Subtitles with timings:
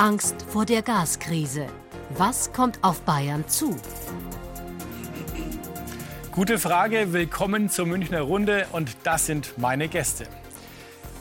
[0.00, 1.66] Angst vor der Gaskrise.
[2.16, 3.76] Was kommt auf Bayern zu?
[6.32, 10.24] Gute Frage, willkommen zur Münchner Runde und das sind meine Gäste.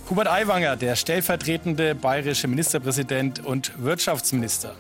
[0.10, 4.78] Hubert Aiwanger, der stellvertretende bayerische Ministerpräsident und Wirtschaftsminister.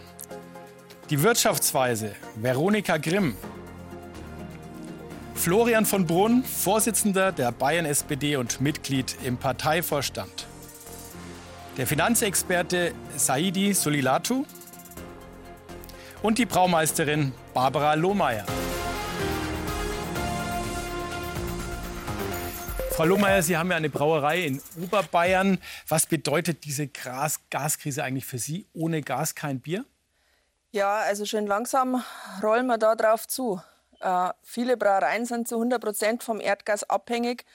[1.10, 3.36] Die Wirtschaftsweise Veronika Grimm.
[5.36, 10.48] Florian von Brunn, Vorsitzender der Bayern SPD und Mitglied im Parteivorstand.
[11.76, 14.46] Der Finanzexperte Saidi Solilatu
[16.22, 18.46] und die Braumeisterin Barbara Lohmeier.
[22.92, 25.60] Frau Lohmeier, Sie haben ja eine Brauerei in Oberbayern.
[25.88, 28.68] Was bedeutet diese Gas Gaskrise eigentlich für Sie?
[28.74, 29.86] Ohne Gas kein Bier?
[30.72, 32.04] Ja, also schön langsam
[32.44, 33.62] rollen wir da drauf zu.
[34.02, 37.46] Äh, viele Brauereien sind zu 100 Prozent vom Erdgas abhängig.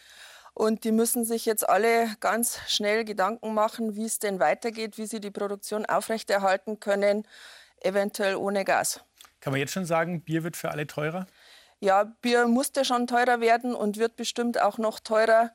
[0.55, 5.07] Und die müssen sich jetzt alle ganz schnell Gedanken machen, wie es denn weitergeht, wie
[5.07, 7.27] sie die Produktion aufrechterhalten können,
[7.81, 9.01] eventuell ohne Gas.
[9.41, 11.27] Kann man jetzt schon sagen, Bier wird für alle teurer?
[11.81, 15.51] Ja, Bier musste schon teurer werden und wird bestimmt auch noch teurer.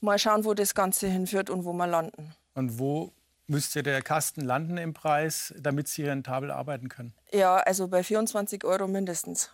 [0.00, 2.34] Mal schauen, wo das Ganze hinführt und wo wir landen.
[2.54, 3.12] Und wo
[3.46, 7.14] müsste der Kasten landen im Preis, damit Sie rentabel arbeiten können?
[7.32, 9.50] Ja, also bei 24 Euro mindestens.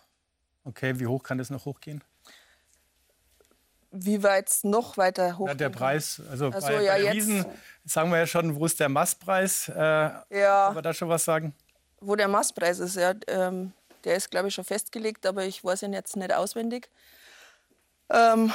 [0.63, 2.03] Okay, wie hoch kann das noch hochgehen?
[3.91, 5.47] Wie weit es noch weiter hoch?
[5.47, 7.45] Ja, der Preis, also, also bei, ja, bei Wiesen
[7.85, 9.69] sagen wir ja schon, wo ist der Mastpreis?
[9.69, 10.65] Äh, ja.
[10.67, 11.55] Kann man da schon was sagen?
[11.99, 13.73] Wo der Mastpreis ist, ja, ähm,
[14.03, 16.89] der ist, glaube ich, schon festgelegt, aber ich weiß ihn jetzt nicht auswendig.
[18.11, 18.51] Ähm,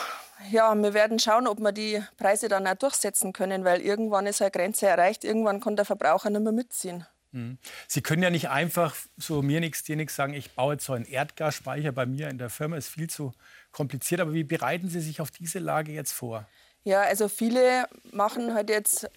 [0.51, 4.41] ja, wir werden schauen, ob wir die Preise dann auch durchsetzen können, weil irgendwann ist
[4.41, 7.07] eine Grenze erreicht, irgendwann kann der Verbraucher nicht mehr mitziehen.
[7.35, 7.59] Mhm.
[7.89, 10.93] Sie können ja nicht einfach so mir nichts, dir nichts sagen, ich baue jetzt so
[10.93, 13.33] einen Erdgasspeicher bei mir in der Firma, ist viel zu
[13.73, 14.21] kompliziert.
[14.21, 16.47] Aber wie bereiten Sie sich auf diese Lage jetzt vor?
[16.85, 19.11] Ja, also viele machen halt jetzt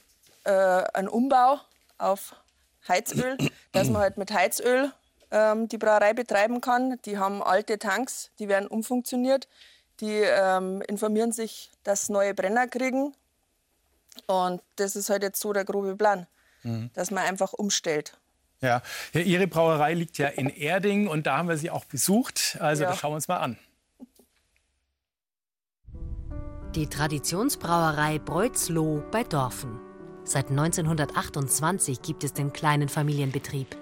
[0.46, 1.60] äh, einen Umbau
[2.00, 2.36] auf
[2.88, 3.38] Heizöl,
[3.72, 4.92] dass man halt mit Heizöl
[5.30, 7.00] ähm, die Brauerei betreiben kann.
[7.06, 9.48] Die haben alte Tanks, die werden umfunktioniert.
[10.00, 13.14] Die ähm, informieren sich, dass neue Brenner kriegen.
[14.26, 16.26] Und das ist halt jetzt so der grobe Plan,
[16.68, 16.90] mhm.
[16.94, 18.18] dass man einfach umstellt.
[18.62, 18.82] Ja.
[19.14, 22.58] ja, Ihre Brauerei liegt ja in Erding und da haben wir Sie auch besucht.
[22.60, 22.90] Also ja.
[22.90, 23.58] das schauen wir uns mal an.
[26.76, 29.80] Die Traditionsbrauerei Breuzloh bei Dorfen.
[30.24, 33.76] Seit 1928 gibt es den kleinen Familienbetrieb.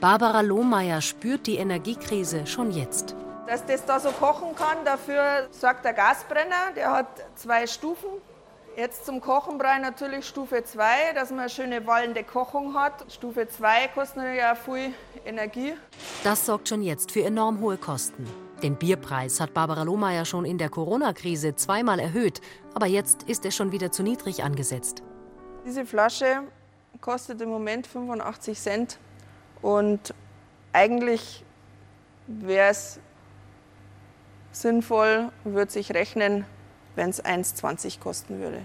[0.00, 3.16] Barbara Lohmeier spürt die Energiekrise schon jetzt.
[3.46, 6.72] Dass das da so kochen kann, dafür sorgt der Gasbrenner.
[6.76, 8.10] Der hat zwei Stufen.
[8.76, 13.04] Jetzt zum Kochen brauche ich natürlich Stufe 2, dass man eine schöne wallende Kochung hat.
[13.12, 14.94] Stufe 2 kostet natürlich auch viel
[15.26, 15.74] Energie.
[16.22, 18.26] Das sorgt schon jetzt für enorm hohe Kosten.
[18.62, 22.40] Den Bierpreis hat Barbara Lohmeier schon in der Corona-Krise zweimal erhöht,
[22.74, 25.02] aber jetzt ist er schon wieder zu niedrig angesetzt.
[25.66, 26.42] Diese Flasche
[27.00, 28.98] kostet im Moment 85 Cent
[29.62, 30.14] und
[30.72, 31.44] eigentlich
[32.26, 33.00] wäre es
[34.52, 36.44] sinnvoll, würde sich rechnen,
[36.96, 38.62] wenn es 1,20 kosten würde.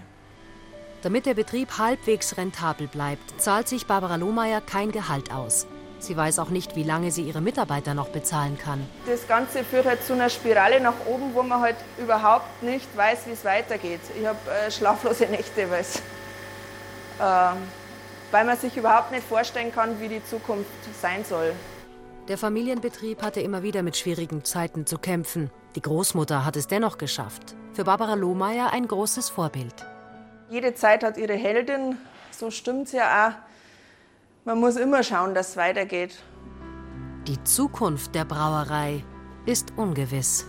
[1.02, 5.66] Damit der Betrieb halbwegs rentabel bleibt, zahlt sich Barbara Lohmeier kein Gehalt aus.
[5.98, 8.86] Sie weiß auch nicht, wie lange sie ihre Mitarbeiter noch bezahlen kann.
[9.06, 13.20] Das Ganze führt halt zu einer Spirale nach oben, wo man halt überhaupt nicht weiß,
[13.26, 14.00] wie es weitergeht.
[14.18, 15.66] Ich habe äh, schlaflose Nächte, äh,
[18.30, 20.68] weil man sich überhaupt nicht vorstellen kann, wie die Zukunft
[21.00, 21.54] sein soll.
[22.28, 25.48] Der Familienbetrieb hatte immer wieder mit schwierigen Zeiten zu kämpfen.
[25.76, 27.54] Die Großmutter hat es dennoch geschafft.
[27.72, 29.86] Für Barbara Lohmeier ein großes Vorbild.
[30.50, 31.96] Jede Zeit hat ihre Heldin,
[32.32, 33.32] so stimmt es ja auch.
[34.44, 36.18] Man muss immer schauen, dass es weitergeht.
[37.28, 39.04] Die Zukunft der Brauerei
[39.44, 40.46] ist ungewiss.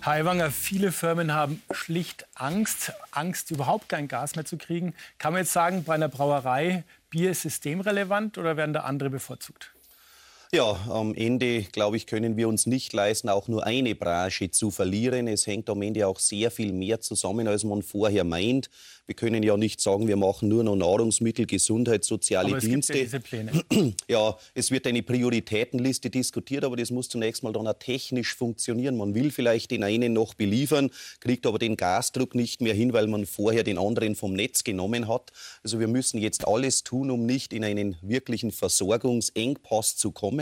[0.00, 4.94] Herr Aiwanger, viele Firmen haben schlicht Angst, Angst, überhaupt kein Gas mehr zu kriegen.
[5.18, 9.72] Kann man jetzt sagen, bei einer Brauerei, Bier ist systemrelevant oder werden da andere bevorzugt?
[10.52, 14.72] Ja, am Ende, glaube ich, können wir uns nicht leisten, auch nur eine Branche zu
[14.72, 15.28] verlieren.
[15.28, 18.68] Es hängt am Ende auch sehr viel mehr zusammen, als man vorher meint.
[19.06, 22.92] Wir können ja nicht sagen, wir machen nur noch Nahrungsmittel, Gesundheit, soziale aber es Dienste.
[22.92, 23.94] Gibt ja, diese Pläne.
[24.08, 28.96] ja, es wird eine Prioritätenliste diskutiert, aber das muss zunächst mal dann auch technisch funktionieren.
[28.96, 33.06] Man will vielleicht den einen noch beliefern, kriegt aber den Gasdruck nicht mehr hin, weil
[33.06, 35.30] man vorher den anderen vom Netz genommen hat.
[35.62, 40.39] Also wir müssen jetzt alles tun, um nicht in einen wirklichen Versorgungsengpass zu kommen.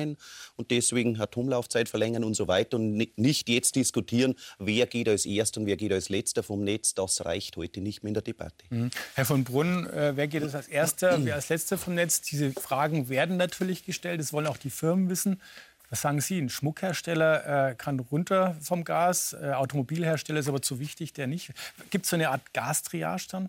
[0.56, 5.60] Und deswegen Atomlaufzeit verlängern und so weiter und nicht jetzt diskutieren, wer geht als Erster
[5.60, 6.94] und wer geht als Letzter vom Netz.
[6.94, 8.64] Das reicht heute nicht mehr in der Debatte.
[8.70, 8.90] Mhm.
[9.14, 12.20] Herr von Brunn, äh, wer geht als Erster, wer als Letzter vom Netz?
[12.20, 14.20] Diese Fragen werden natürlich gestellt.
[14.20, 15.40] Das wollen auch die Firmen wissen.
[15.90, 16.38] Was sagen Sie?
[16.38, 21.52] Ein Schmuckhersteller äh, kann runter vom Gas, äh, Automobilhersteller ist aber zu wichtig, der nicht.
[21.90, 23.48] Gibt es so eine Art Gastriage dann?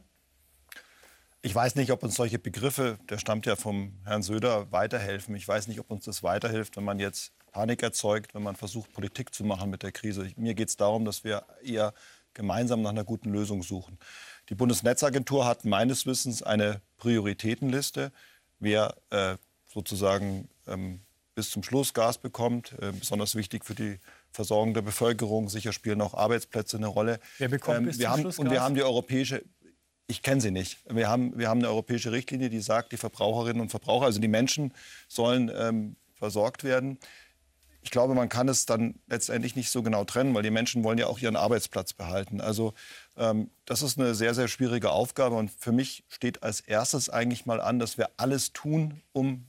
[1.42, 5.36] Ich weiß nicht, ob uns solche Begriffe, der stammt ja vom Herrn Söder, weiterhelfen.
[5.36, 8.92] Ich weiß nicht, ob uns das weiterhilft, wenn man jetzt Panik erzeugt, wenn man versucht,
[8.92, 10.32] Politik zu machen mit der Krise.
[10.36, 11.94] Mir geht es darum, dass wir eher
[12.34, 13.98] gemeinsam nach einer guten Lösung suchen.
[14.50, 18.12] Die Bundesnetzagentur hat meines Wissens eine Prioritätenliste,
[18.60, 21.00] wer äh, sozusagen ähm,
[21.36, 22.74] bis zum Schluss Gas bekommt.
[22.82, 24.00] Äh, besonders wichtig für die
[24.32, 25.48] Versorgung der Bevölkerung.
[25.48, 27.20] Sicher spielen auch Arbeitsplätze eine Rolle.
[27.38, 29.44] Wer bekommt ähm, bis wir zum haben, Schluss Und wir haben die europäische
[30.10, 30.80] ich kenne sie nicht.
[30.90, 34.28] Wir haben, wir haben eine europäische Richtlinie, die sagt, die Verbraucherinnen und Verbraucher, also die
[34.28, 34.74] Menschen,
[35.08, 36.98] sollen ähm, versorgt werden.
[37.84, 40.98] Ich glaube, man kann es dann letztendlich nicht so genau trennen, weil die Menschen wollen
[40.98, 42.42] ja auch ihren Arbeitsplatz behalten.
[42.42, 42.74] Also
[43.18, 45.36] ähm, das ist eine sehr, sehr schwierige Aufgabe.
[45.36, 49.46] Und für mich steht als erstes eigentlich mal an, dass wir alles tun, um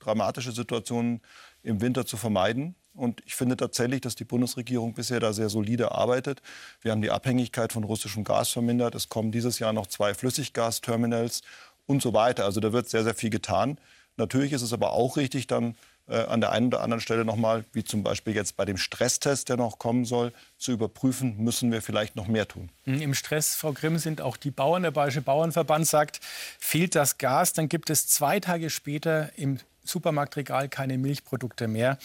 [0.00, 1.22] dramatische Situationen
[1.62, 2.74] im Winter zu vermeiden.
[2.94, 6.42] Und ich finde tatsächlich, dass die Bundesregierung bisher da sehr solide arbeitet.
[6.80, 8.94] Wir haben die Abhängigkeit von russischem Gas vermindert.
[8.94, 11.42] Es kommen dieses Jahr noch zwei Flüssiggasterminals
[11.86, 12.44] und so weiter.
[12.44, 13.78] Also da wird sehr, sehr viel getan.
[14.16, 15.74] Natürlich ist es aber auch richtig, dann
[16.06, 19.48] äh, an der einen oder anderen Stelle nochmal, wie zum Beispiel jetzt bei dem Stresstest,
[19.48, 22.70] der noch kommen soll, zu überprüfen, müssen wir vielleicht noch mehr tun.
[22.84, 24.82] Hm, Im Stress, Frau Grimm, sind auch die Bauern.
[24.82, 26.20] Der Bayerische Bauernverband sagt,
[26.58, 31.98] fehlt das Gas, dann gibt es zwei Tage später im Supermarktregal keine Milchprodukte mehr.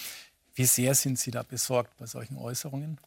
[0.56, 3.00] Wie sehr sind Sie da besorgt bei solchen Äußerungen?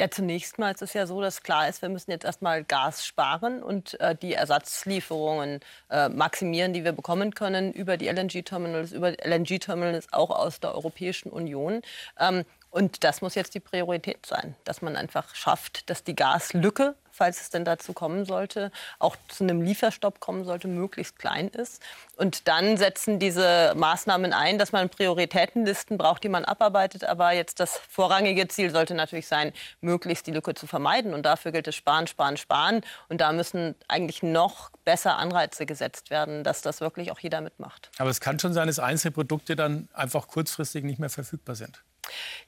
[0.00, 3.04] Ja, zunächst mal ist es ja so, dass klar ist, wir müssen jetzt erstmal Gas
[3.04, 5.58] sparen und äh, die Ersatzlieferungen
[5.90, 11.30] äh, maximieren, die wir bekommen können über die LNG-Terminals, über LNG-Terminals auch aus der Europäischen
[11.30, 11.82] Union.
[12.20, 16.94] Ähm, und das muss jetzt die Priorität sein, dass man einfach schafft, dass die Gaslücke,
[17.10, 21.82] falls es denn dazu kommen sollte, auch zu einem Lieferstopp kommen sollte, möglichst klein ist.
[22.16, 27.04] Und dann setzen diese Maßnahmen ein, dass man Prioritätenlisten braucht, die man abarbeitet.
[27.04, 31.14] Aber jetzt das vorrangige Ziel sollte natürlich sein, möglichst die Lücke zu vermeiden.
[31.14, 32.82] Und dafür gilt es sparen, sparen, sparen.
[33.08, 37.90] Und da müssen eigentlich noch besser Anreize gesetzt werden, dass das wirklich auch jeder mitmacht.
[37.98, 41.82] Aber es kann schon sein, dass einzelne Produkte dann einfach kurzfristig nicht mehr verfügbar sind.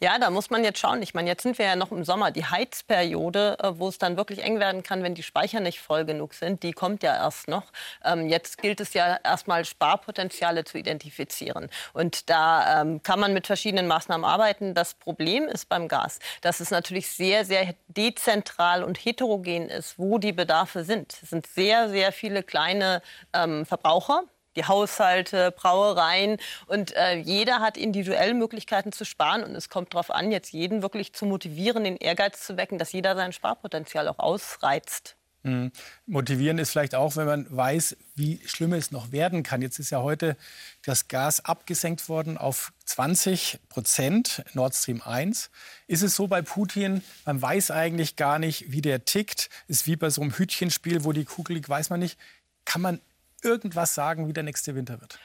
[0.01, 1.03] Ja, da muss man jetzt schauen.
[1.03, 2.31] Ich meine, jetzt sind wir ja noch im Sommer.
[2.31, 6.05] Die Heizperiode, äh, wo es dann wirklich eng werden kann, wenn die Speicher nicht voll
[6.05, 7.65] genug sind, die kommt ja erst noch.
[8.05, 11.69] Ähm, jetzt gilt es ja erstmal Sparpotenziale zu identifizieren.
[11.93, 14.75] Und da ähm, kann man mit verschiedenen Maßnahmen arbeiten.
[14.75, 20.19] Das Problem ist beim Gas, dass es natürlich sehr, sehr dezentral und heterogen ist, wo
[20.19, 21.19] die Bedarfe sind.
[21.23, 23.03] Es sind sehr, sehr viele kleine
[23.33, 24.25] ähm, Verbraucher
[24.61, 26.37] die Haushalte, Brauereien.
[26.67, 29.43] Und äh, jeder hat individuell Möglichkeiten zu sparen.
[29.43, 32.93] Und es kommt darauf an, jetzt jeden wirklich zu motivieren, den Ehrgeiz zu wecken, dass
[32.93, 35.17] jeder sein Sparpotenzial auch ausreizt.
[35.43, 35.73] Mhm.
[36.07, 39.63] Motivieren ist vielleicht auch, wenn man weiß, wie schlimm es noch werden kann.
[39.63, 40.37] Jetzt ist ja heute
[40.85, 45.51] das Gas abgesenkt worden auf 20 Prozent, Nord Stream 1.
[45.87, 49.49] Ist es so bei Putin, man weiß eigentlich gar nicht, wie der tickt.
[49.67, 52.19] Ist wie bei so einem Hütchenspiel, wo die Kugel liegt, weiß man nicht.
[52.67, 53.01] Kann man
[53.45, 55.21] irgendwas sagen, wie der nächste Winter wird?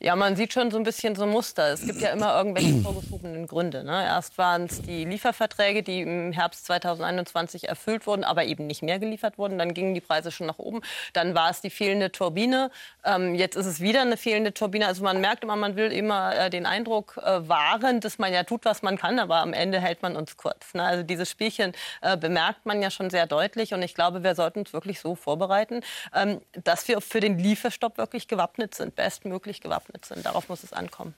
[0.00, 1.72] Ja, man sieht schon so ein bisschen so Muster.
[1.72, 3.82] Es gibt ja immer irgendwelche vorgeschobenen Gründe.
[3.82, 4.04] Ne?
[4.04, 9.00] Erst waren es die Lieferverträge, die im Herbst 2021 erfüllt wurden, aber eben nicht mehr
[9.00, 9.58] geliefert wurden.
[9.58, 10.82] Dann gingen die Preise schon nach oben.
[11.14, 12.70] Dann war es die fehlende Turbine.
[13.04, 14.86] Ähm, jetzt ist es wieder eine fehlende Turbine.
[14.86, 18.44] Also man merkt immer, man will immer äh, den Eindruck äh, wahren, dass man ja
[18.44, 20.74] tut, was man kann, aber am Ende hält man uns kurz.
[20.74, 20.84] Ne?
[20.84, 21.72] Also dieses Spielchen
[22.02, 23.74] äh, bemerkt man ja schon sehr deutlich.
[23.74, 25.80] Und ich glaube, wir sollten uns wirklich so vorbereiten,
[26.14, 30.26] ähm, dass wir für den Lieferstopp wirklich gewappnet sind, bestmöglich gewappnet bewaffnet sind.
[30.26, 31.14] Darauf muss es ankommen.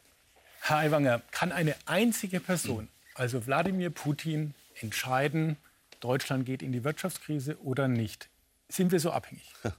[0.60, 5.56] Herr Aiwanger, kann eine einzige Person, also Wladimir Putin, entscheiden,
[6.00, 8.28] Deutschland geht in die Wirtschaftskrise oder nicht?
[8.68, 9.52] Sind wir so abhängig?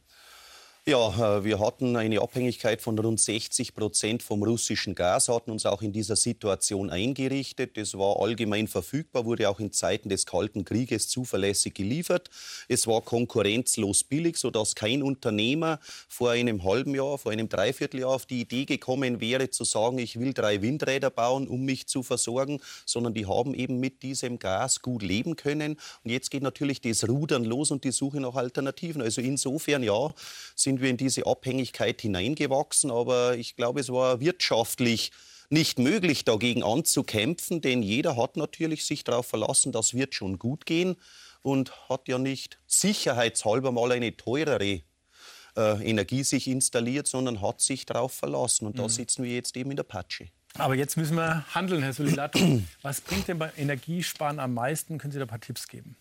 [0.88, 5.68] Ja, äh, wir hatten eine Abhängigkeit von rund 60 Prozent vom russischen Gas, hatten uns
[5.68, 7.78] auch in dieser Situation eingerichtet.
[7.78, 12.32] Das war allgemein verfügbar, wurde auch in Zeiten des Kalten Krieges zuverlässig geliefert.
[12.68, 18.26] Es war konkurrenzlos billig, sodass kein Unternehmer vor einem halben Jahr, vor einem Dreivierteljahr auf
[18.26, 22.60] die Idee gekommen wäre, zu sagen, ich will drei Windräder bauen, um mich zu versorgen,
[22.88, 25.78] sondern die haben eben mit diesem Gas gut leben können.
[26.04, 29.04] Und jetzt geht natürlich das Rudern los und die Suche nach Alternativen.
[29.04, 30.10] Also insofern, ja,
[30.56, 32.92] sind sind wir in diese Abhängigkeit hineingewachsen.
[32.92, 35.12] Aber ich glaube, es war wirtschaftlich
[35.50, 40.66] nicht möglich, dagegen anzukämpfen, denn jeder hat natürlich sich darauf verlassen, das wird schon gut
[40.66, 40.96] gehen
[41.42, 44.82] und hat ja nicht sicherheitshalber mal eine teurere
[45.58, 48.66] äh, Energie sich installiert, sondern hat sich darauf verlassen.
[48.66, 48.90] Und da mhm.
[48.90, 50.30] sitzen wir jetzt eben in der Patsche.
[50.58, 52.40] Aber jetzt müssen wir handeln, Herr Solidato.
[52.82, 55.00] Was bringt denn bei Energiesparen am meisten?
[55.00, 55.98] Können Sie da ein paar Tipps geben?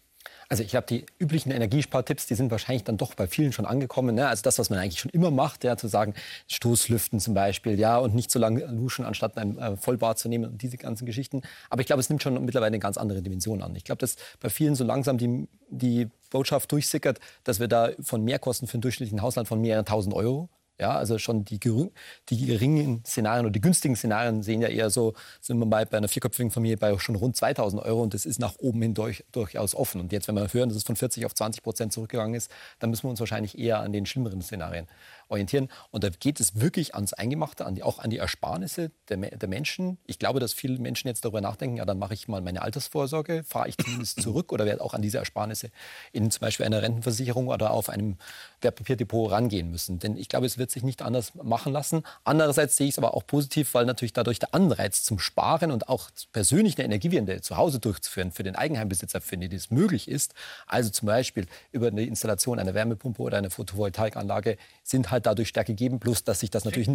[0.49, 4.17] Also ich glaube, die üblichen Energiespartipps, die sind wahrscheinlich dann doch bei vielen schon angekommen.
[4.17, 4.27] Ne?
[4.27, 6.15] Also das, was man eigentlich schon immer macht, ja, zu sagen,
[6.49, 10.47] Stoßlüften zum Beispiel, ja, und nicht so lange duschen, anstatt ein äh, Vollbad zu nehmen
[10.47, 11.43] und diese ganzen Geschichten.
[11.69, 13.77] Aber ich glaube, es nimmt schon mittlerweile eine ganz andere Dimension an.
[13.77, 18.25] Ich glaube, dass bei vielen so langsam die, die Botschaft durchsickert, dass wir da von
[18.25, 20.49] Mehrkosten für einen durchschnittlichen Haushalt von mehreren tausend Euro
[20.81, 25.13] ja, also schon die, die geringen Szenarien oder die günstigen Szenarien sehen ja eher so,
[25.41, 28.41] sind wir mal bei einer vierköpfigen Familie bei schon rund 2000 Euro und das ist
[28.41, 30.01] nach oben hin durch, durchaus offen.
[30.01, 32.89] Und jetzt, wenn wir hören, dass es von 40 auf 20 Prozent zurückgegangen ist, dann
[32.89, 34.87] müssen wir uns wahrscheinlich eher an den schlimmeren Szenarien
[35.29, 35.69] orientieren.
[35.91, 39.49] Und da geht es wirklich ans Eingemachte, an die, auch an die Ersparnisse der, der,
[39.49, 39.99] Menschen.
[40.07, 43.45] Ich glaube, dass viele Menschen jetzt darüber nachdenken, ja, dann mache ich mal meine Altersvorsorge,
[43.45, 45.71] fahre ich zumindest zurück oder werde auch an diese Ersparnisse
[46.13, 48.17] in zum Beispiel einer Rentenversicherung oder auf einem
[48.62, 49.99] Wertpapierdepot rangehen müssen.
[49.99, 52.02] Denn ich glaube, es wird sich nicht anders machen lassen.
[52.25, 55.88] Andererseits sehe ich es aber auch positiv, weil natürlich dadurch der Anreiz zum Sparen und
[55.88, 60.35] auch persönlich eine Energiewende zu Hause durchzuführen für den Eigenheimbesitzer, für den das möglich ist,
[60.67, 65.73] also zum Beispiel über eine Installation einer Wärmepumpe oder einer Photovoltaikanlage, sind halt dadurch stärker
[65.73, 66.00] gegeben.
[66.00, 66.88] Plus, dass sich das natürlich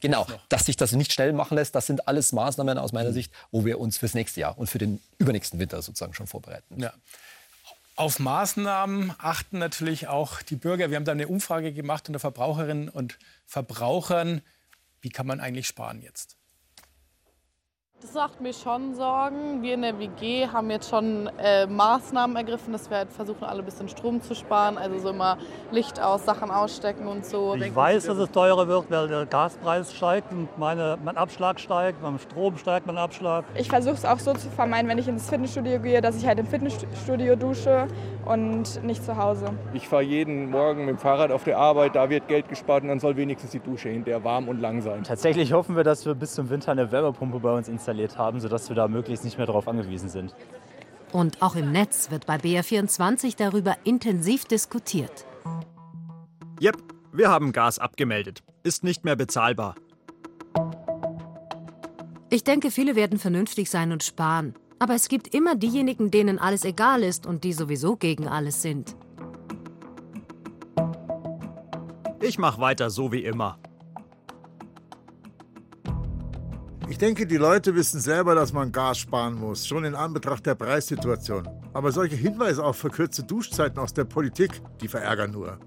[0.00, 1.74] genau, dass sich das nicht schnell machen lässt.
[1.74, 3.14] Das sind alles Maßnahmen aus meiner mhm.
[3.14, 6.80] Sicht, wo wir uns fürs nächste Jahr und für den übernächsten Winter sozusagen schon vorbereiten.
[6.80, 6.92] Ja.
[7.96, 10.90] Auf Maßnahmen achten natürlich auch die Bürger.
[10.90, 14.42] Wir haben da eine Umfrage gemacht unter Verbraucherinnen und Verbrauchern.
[15.00, 16.36] Wie kann man eigentlich sparen jetzt?
[18.04, 19.62] Das macht mir schon Sorgen.
[19.62, 23.60] Wir in der WG haben jetzt schon äh, Maßnahmen ergriffen, dass wir halt versuchen, alle
[23.60, 24.76] ein bisschen Strom zu sparen.
[24.76, 25.38] Also so immer
[25.70, 27.54] Licht aus, Sachen ausstecken und so.
[27.54, 32.02] Ich weiß, dass es teurer wird, weil der Gaspreis steigt und meine, mein Abschlag steigt.
[32.02, 33.46] Beim Strom steigt mein Abschlag.
[33.54, 36.38] Ich versuche es auch so zu vermeiden, wenn ich ins Fitnessstudio gehe, dass ich halt
[36.38, 37.88] im Fitnessstudio dusche
[38.26, 39.46] und nicht zu Hause.
[39.72, 42.88] Ich fahre jeden Morgen mit dem Fahrrad auf der Arbeit, da wird Geld gespart und
[42.88, 45.04] dann soll wenigstens die Dusche hinterher warm und lang sein.
[45.04, 48.68] Tatsächlich hoffen wir, dass wir bis zum Winter eine Wärmepumpe bei uns installiert haben, sodass
[48.68, 50.34] wir da möglichst nicht mehr darauf angewiesen sind.
[51.12, 55.26] Und auch im Netz wird bei BR24 darüber intensiv diskutiert.
[56.58, 56.76] Jep,
[57.12, 58.42] wir haben Gas abgemeldet.
[58.64, 59.76] Ist nicht mehr bezahlbar.
[62.30, 64.54] Ich denke, viele werden vernünftig sein und sparen.
[64.84, 68.94] Aber es gibt immer diejenigen, denen alles egal ist und die sowieso gegen alles sind.
[72.20, 73.58] Ich mache weiter so wie immer.
[76.90, 80.54] Ich denke, die Leute wissen selber, dass man Gas sparen muss, schon in Anbetracht der
[80.54, 81.48] Preissituation.
[81.72, 85.58] Aber solche Hinweise auf verkürzte Duschzeiten aus der Politik, die verärgern nur.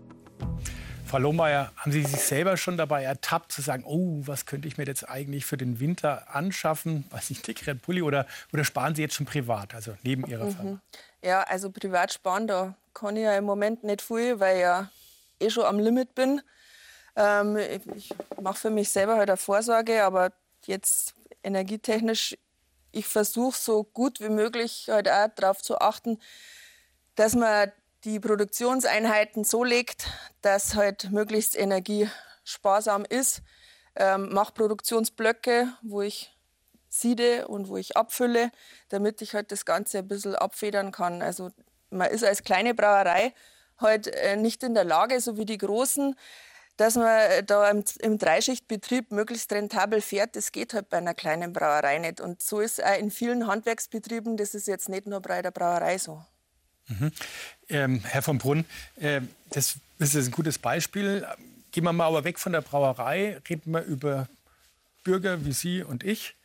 [1.08, 4.78] Frau Lohmeier, haben Sie sich selber schon dabei ertappt, zu sagen, oh, was könnte ich
[4.78, 7.06] mir jetzt eigentlich für den Winter anschaffen?
[7.12, 10.56] Weiß nicht, dickeren Pulli oder, oder sparen Sie jetzt schon privat, also neben Ihrer mhm.
[10.56, 10.82] Firma?
[11.22, 14.92] Ja, also privat sparen, da kann ich ja im Moment nicht viel, weil ich ja
[15.40, 16.42] eh schon am Limit bin.
[17.16, 17.58] Ähm,
[17.96, 20.34] ich mache für mich selber halt eine Vorsorge, aber
[20.66, 22.38] jetzt energietechnisch,
[22.92, 26.20] ich versuche so gut wie möglich halt auch darauf zu achten,
[27.16, 27.72] dass man
[28.04, 30.08] die Produktionseinheiten so legt,
[30.42, 33.42] dass halt möglichst energiesparsam ist.
[33.96, 36.38] Ähm, mache Produktionsblöcke, wo ich
[36.90, 38.52] siede und wo ich abfülle,
[38.90, 41.22] damit ich halt das Ganze ein bisschen abfedern kann.
[41.22, 41.52] Also
[41.90, 43.34] man ist als kleine Brauerei
[43.78, 46.16] halt äh, nicht in der Lage, so wie die großen,
[46.78, 51.14] dass man äh, da im, im, Dreischichtbetrieb möglichst rentabel fährt, das geht halt bei einer
[51.14, 52.22] kleinen Brauerei nicht.
[52.22, 55.98] Und so ist auch in vielen Handwerksbetrieben, das ist jetzt nicht nur bei der Brauerei
[55.98, 56.24] so.
[56.88, 57.12] Mhm.
[57.70, 58.66] Ähm, Herr von Brunn,
[58.98, 61.28] äh, das ist ein gutes Beispiel.
[61.72, 64.28] Gehen wir mal aber weg von der Brauerei, reden wir über
[65.04, 66.36] Bürger wie Sie und ich.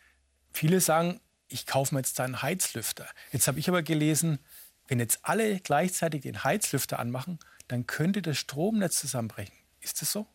[0.53, 3.07] Viele sagen, ich kaufe mir jetzt einen Heizlüfter.
[3.31, 4.39] Jetzt habe ich aber gelesen,
[4.89, 7.39] wenn jetzt alle gleichzeitig den Heizlüfter anmachen,
[7.69, 9.55] dann könnte das Stromnetz zusammenbrechen.
[9.81, 10.27] Ist das so?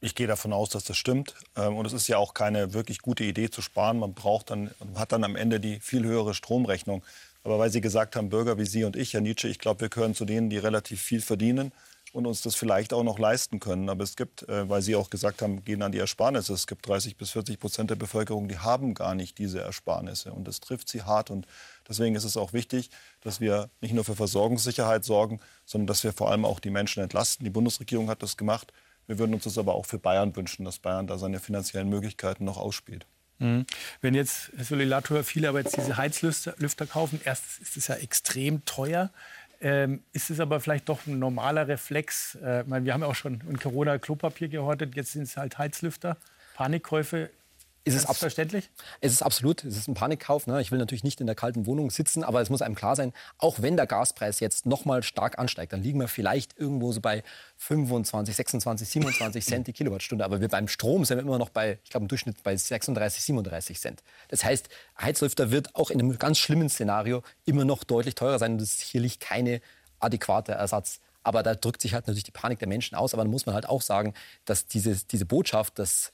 [0.00, 1.34] Ich gehe davon aus, dass das stimmt.
[1.56, 3.98] Ähm, und es ist ja auch keine wirklich gute Idee zu sparen.
[3.98, 7.04] Man braucht dann, hat dann am Ende die viel höhere Stromrechnung.
[7.42, 9.88] Aber weil Sie gesagt haben, Bürger wie Sie und ich, Herr Nietzsche, ich glaube, wir
[9.88, 11.72] gehören zu denen, die relativ viel verdienen
[12.12, 13.88] und uns das vielleicht auch noch leisten können.
[13.88, 16.52] Aber es gibt, äh, weil Sie auch gesagt haben, gehen an die Ersparnisse.
[16.52, 20.32] Es gibt 30 bis 40 Prozent der Bevölkerung, die haben gar nicht diese Ersparnisse.
[20.32, 21.30] Und das trifft sie hart.
[21.30, 21.46] Und
[21.88, 26.12] deswegen ist es auch wichtig, dass wir nicht nur für Versorgungssicherheit sorgen, sondern dass wir
[26.12, 27.44] vor allem auch die Menschen entlasten.
[27.44, 28.72] Die Bundesregierung hat das gemacht.
[29.06, 32.44] Wir würden uns das aber auch für Bayern wünschen, dass Bayern da seine finanziellen Möglichkeiten
[32.44, 33.06] noch ausspielt.
[33.40, 33.66] Mhm.
[34.00, 38.64] Wenn jetzt, Herr Solilator, viele aber jetzt diese Heizlüfter kaufen, erstens ist es ja extrem
[38.64, 39.10] teuer.
[39.62, 42.36] Ähm, ist es aber vielleicht doch ein normaler Reflex?
[42.36, 45.58] Äh, meine, wir haben ja auch schon in Corona Klopapier gehortet, jetzt sind es halt
[45.58, 46.16] Heizlüfter.
[46.54, 47.30] Panikkäufe
[47.84, 48.70] ist es verständlich?
[49.00, 50.46] Es ist absolut, es ist ein Panikkauf.
[50.46, 50.60] Ne?
[50.60, 53.14] Ich will natürlich nicht in der kalten Wohnung sitzen, aber es muss einem klar sein,
[53.38, 57.00] auch wenn der Gaspreis jetzt noch mal stark ansteigt, dann liegen wir vielleicht irgendwo so
[57.00, 57.22] bei
[57.56, 60.24] 25, 26, 27 Cent die Kilowattstunde.
[60.24, 63.24] Aber wir beim Strom sind wir immer noch bei, ich glaube im Durchschnitt bei 36,
[63.24, 64.02] 37 Cent.
[64.28, 64.68] Das heißt,
[65.00, 68.52] Heizlüfter wird auch in einem ganz schlimmen Szenario immer noch deutlich teurer sein.
[68.52, 69.62] Und das ist sicherlich keine
[70.00, 71.00] adäquate Ersatz.
[71.22, 73.14] Aber da drückt sich halt natürlich die Panik der Menschen aus.
[73.14, 74.12] Aber dann muss man halt auch sagen,
[74.44, 76.12] dass diese, diese Botschaft, dass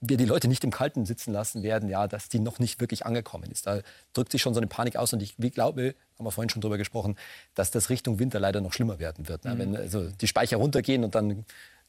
[0.00, 3.06] wir die Leute nicht im Kalten sitzen lassen werden, ja, dass die noch nicht wirklich
[3.06, 3.66] angekommen ist.
[3.66, 3.80] Da
[4.12, 6.78] drückt sich schon so eine Panik aus und ich glaube, haben wir vorhin schon drüber
[6.78, 7.16] gesprochen,
[7.54, 9.44] dass das Richtung Winter leider noch schlimmer werden wird.
[9.44, 9.54] Ne?
[9.54, 9.58] Mhm.
[9.58, 11.44] Wenn also die Speicher runtergehen und dann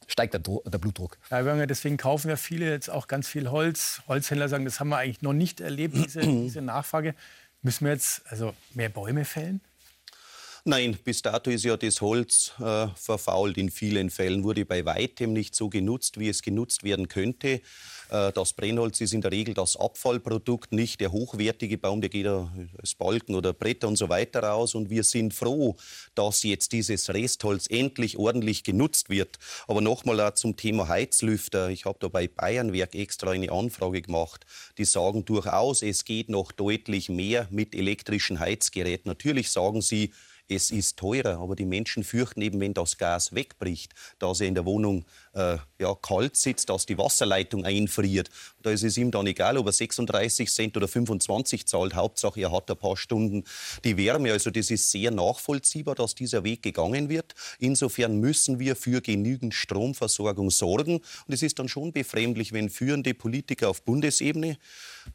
[0.06, 1.18] steigt der, der Blutdruck.
[1.30, 4.02] Ja, deswegen kaufen ja viele jetzt auch ganz viel Holz.
[4.08, 7.14] Holzhändler sagen, das haben wir eigentlich noch nicht erlebt, diese, diese Nachfrage.
[7.62, 9.60] Müssen wir jetzt also mehr Bäume fällen?
[10.68, 13.56] Nein, bis dato ist ja das Holz äh, verfault.
[13.56, 17.60] In vielen Fällen wurde bei weitem nicht so genutzt, wie es genutzt werden könnte.
[18.10, 22.26] Äh, das Brennholz ist in der Regel das Abfallprodukt, nicht der hochwertige Baum, der geht
[22.26, 24.74] als Balken oder Bretter und so weiter raus.
[24.74, 25.76] Und wir sind froh,
[26.16, 29.38] dass jetzt dieses Restholz endlich ordentlich genutzt wird.
[29.68, 31.70] Aber nochmal zum Thema Heizlüfter.
[31.70, 34.44] Ich habe da bei Bayernwerk extra eine Anfrage gemacht.
[34.78, 39.08] Die sagen durchaus, es geht noch deutlich mehr mit elektrischen Heizgeräten.
[39.08, 40.10] Natürlich sagen sie,
[40.48, 44.54] es ist teurer, aber die Menschen fürchten eben, wenn das Gas wegbricht, dass er in
[44.54, 45.04] der Wohnung
[45.36, 48.30] äh, ja, kalt sitzt, dass die Wasserleitung einfriert.
[48.62, 51.94] Da ist es ihm dann egal, ob er 36 Cent oder 25 zahlt.
[51.94, 53.44] Hauptsache, er hat ein paar Stunden
[53.84, 54.32] die Wärme.
[54.32, 57.34] Also das ist sehr nachvollziehbar, dass dieser Weg gegangen wird.
[57.58, 60.96] Insofern müssen wir für genügend Stromversorgung sorgen.
[60.96, 64.56] Und es ist dann schon befremdlich, wenn führende Politiker auf Bundesebene,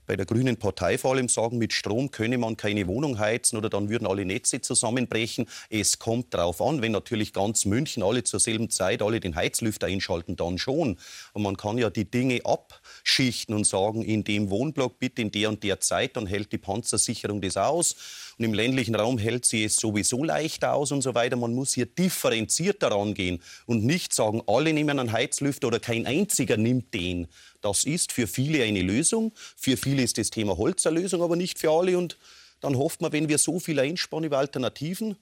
[0.06, 3.70] bei der Grünen Partei vor allem, sagen, mit Strom könne man keine Wohnung heizen oder
[3.70, 5.48] dann würden alle Netze zusammenbrechen.
[5.70, 9.88] Es kommt darauf an, wenn natürlich ganz München alle zur selben Zeit alle den Heizlüfter
[9.88, 10.98] einschalten einschalten, dann schon.
[11.34, 15.50] Und man kann ja die Dinge abschichten und sagen, in dem Wohnblock bitte in der
[15.50, 17.96] und der Zeit, dann hält die Panzersicherung das aus.
[18.38, 21.36] Und im ländlichen Raum hält sie es sowieso leichter aus und so weiter.
[21.36, 26.06] Man muss hier differenziert daran gehen und nicht sagen, alle nehmen einen Heizlüfter oder kein
[26.06, 27.28] einziger nimmt den.
[27.62, 29.34] Das ist für viele eine Lösung.
[29.56, 31.98] Für viele ist das Thema Holz eine Lösung, aber nicht für alle.
[31.98, 32.18] Und
[32.60, 35.16] dann hofft man, wenn wir so viel einsparen über Alternativen,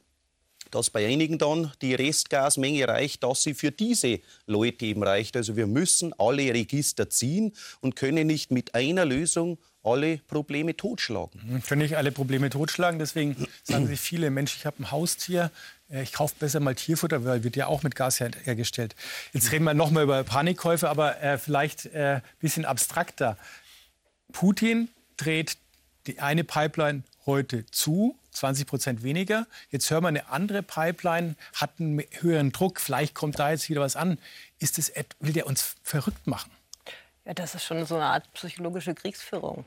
[0.71, 5.35] dass bei einigen dann die Restgasmenge reicht, dass sie für diese Leute eben reicht.
[5.35, 11.63] Also wir müssen alle Register ziehen und können nicht mit einer Lösung alle Probleme totschlagen.
[11.67, 12.99] Können nicht alle Probleme totschlagen.
[12.99, 15.51] Deswegen sagen sich viele Menschen, ich habe ein Haustier,
[15.89, 18.95] äh, ich kaufe besser mal Tierfutter, weil wird ja auch mit Gas hergestellt.
[19.33, 23.37] Jetzt reden wir noch mal über Panikkäufe, aber äh, vielleicht ein äh, bisschen abstrakter.
[24.31, 25.57] Putin dreht
[26.07, 29.47] die eine Pipeline heute zu, 20 Prozent weniger.
[29.69, 33.81] Jetzt hören wir eine andere Pipeline, hat einen höheren Druck, vielleicht kommt da jetzt wieder
[33.81, 34.17] was an.
[34.59, 36.51] Ist das, will der uns verrückt machen?
[37.25, 39.65] Ja, das ist schon so eine Art psychologische Kriegsführung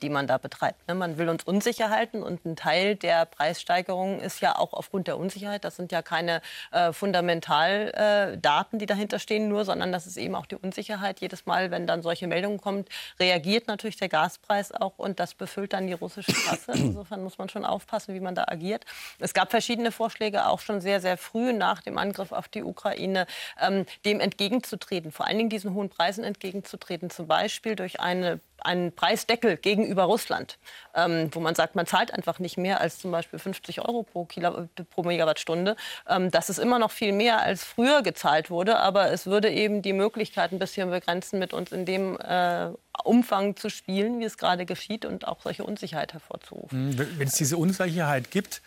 [0.00, 0.86] die man da betreibt.
[0.88, 0.94] Ne?
[0.94, 5.18] Man will uns unsicher halten und ein Teil der Preissteigerung ist ja auch aufgrund der
[5.18, 5.64] Unsicherheit.
[5.64, 6.40] Das sind ja keine
[6.72, 11.20] äh, Fundamentaldaten, äh, die dahinter stehen nur, sondern das ist eben auch die Unsicherheit.
[11.20, 12.84] Jedes Mal, wenn dann solche Meldungen kommen,
[13.20, 16.72] reagiert natürlich der Gaspreis auch und das befüllt dann die russische Kasse.
[16.74, 18.84] Insofern muss man schon aufpassen, wie man da agiert.
[19.18, 23.26] Es gab verschiedene Vorschläge, auch schon sehr, sehr früh nach dem Angriff auf die Ukraine,
[23.60, 28.92] ähm, dem entgegenzutreten, vor allen Dingen diesen hohen Preisen entgegenzutreten, zum Beispiel durch eine einen
[28.92, 30.58] Preisdeckel gegenüber Russland,
[30.94, 34.24] ähm, wo man sagt, man zahlt einfach nicht mehr als zum Beispiel 50 Euro pro,
[34.24, 35.76] Kilo, pro Megawattstunde.
[36.08, 39.82] Ähm, das ist immer noch viel mehr, als früher gezahlt wurde, aber es würde eben
[39.82, 42.68] die Möglichkeit ein bisschen begrenzen, mit uns in dem äh,
[43.04, 46.90] Umfang zu spielen, wie es gerade geschieht und auch solche Unsicherheit hervorzurufen.
[46.90, 47.18] Mhm.
[47.18, 48.62] Wenn es diese Unsicherheit gibt,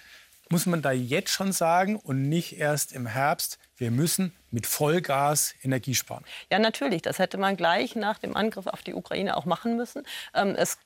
[0.52, 5.56] muss man da jetzt schon sagen und nicht erst im Herbst, wir müssen mit Vollgas
[5.64, 6.24] Energie sparen.
[6.52, 7.02] Ja, natürlich.
[7.02, 10.04] Das hätte man gleich nach dem Angriff auf die Ukraine auch machen müssen.
[10.36, 10.78] Ähm, es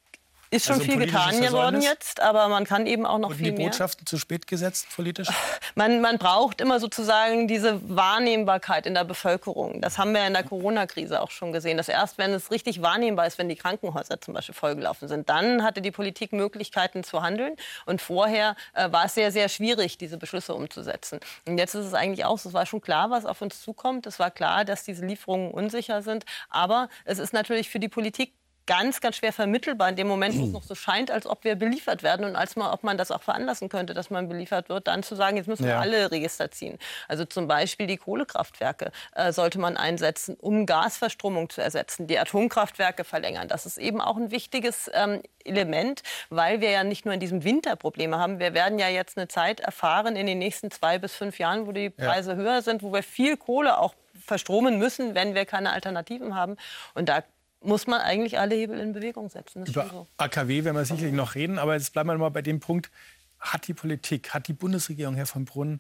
[0.56, 3.52] ist schon also viel getan geworden jetzt, aber man kann eben auch noch Wurden viel
[3.52, 4.08] die Botschaften mehr.
[4.08, 5.28] zu spät gesetzt politisch?
[5.78, 9.82] Man, man braucht immer sozusagen diese Wahrnehmbarkeit in der Bevölkerung.
[9.82, 11.76] Das haben wir in der Corona-Krise auch schon gesehen.
[11.76, 15.64] Dass erst, wenn es richtig wahrnehmbar ist, wenn die Krankenhäuser zum Beispiel vollgelaufen sind, dann
[15.64, 17.56] hatte die Politik Möglichkeiten zu handeln.
[17.86, 21.20] Und vorher äh, war es sehr, sehr schwierig, diese Beschlüsse umzusetzen.
[21.46, 24.08] Und jetzt ist es eigentlich auch so, es war schon klar, was auf uns zukommt.
[24.08, 26.26] Es war klar, dass diese Lieferungen unsicher sind.
[26.50, 28.34] Aber es ist natürlich für die Politik
[28.66, 31.56] ganz, ganz schwer vermittelbar in dem Moment, wo es noch so scheint, als ob wir
[31.56, 34.88] beliefert werden und als man, ob man das auch veranlassen könnte, dass man beliefert wird,
[34.88, 35.80] dann zu sagen, jetzt müssen wir ja.
[35.80, 36.78] alle Register ziehen.
[37.08, 43.04] Also zum Beispiel die Kohlekraftwerke äh, sollte man einsetzen, um Gasverstromung zu ersetzen, die Atomkraftwerke
[43.04, 43.48] verlängern.
[43.48, 47.44] Das ist eben auch ein wichtiges ähm, Element, weil wir ja nicht nur in diesem
[47.44, 48.40] Winter Probleme haben.
[48.40, 51.72] Wir werden ja jetzt eine Zeit erfahren in den nächsten zwei bis fünf Jahren, wo
[51.72, 52.38] die Preise ja.
[52.38, 53.94] höher sind, wo wir viel Kohle auch
[54.26, 56.58] verstromen müssen, wenn wir keine Alternativen haben.
[56.94, 57.24] Und da
[57.66, 59.66] muss man eigentlich alle Hebel in Bewegung setzen.
[59.66, 60.08] Über so.
[60.18, 62.92] AKW werden wir sicherlich noch reden, aber jetzt bleiben wir mal bei dem Punkt,
[63.40, 65.80] hat die Politik, hat die Bundesregierung, Herr von Brunn,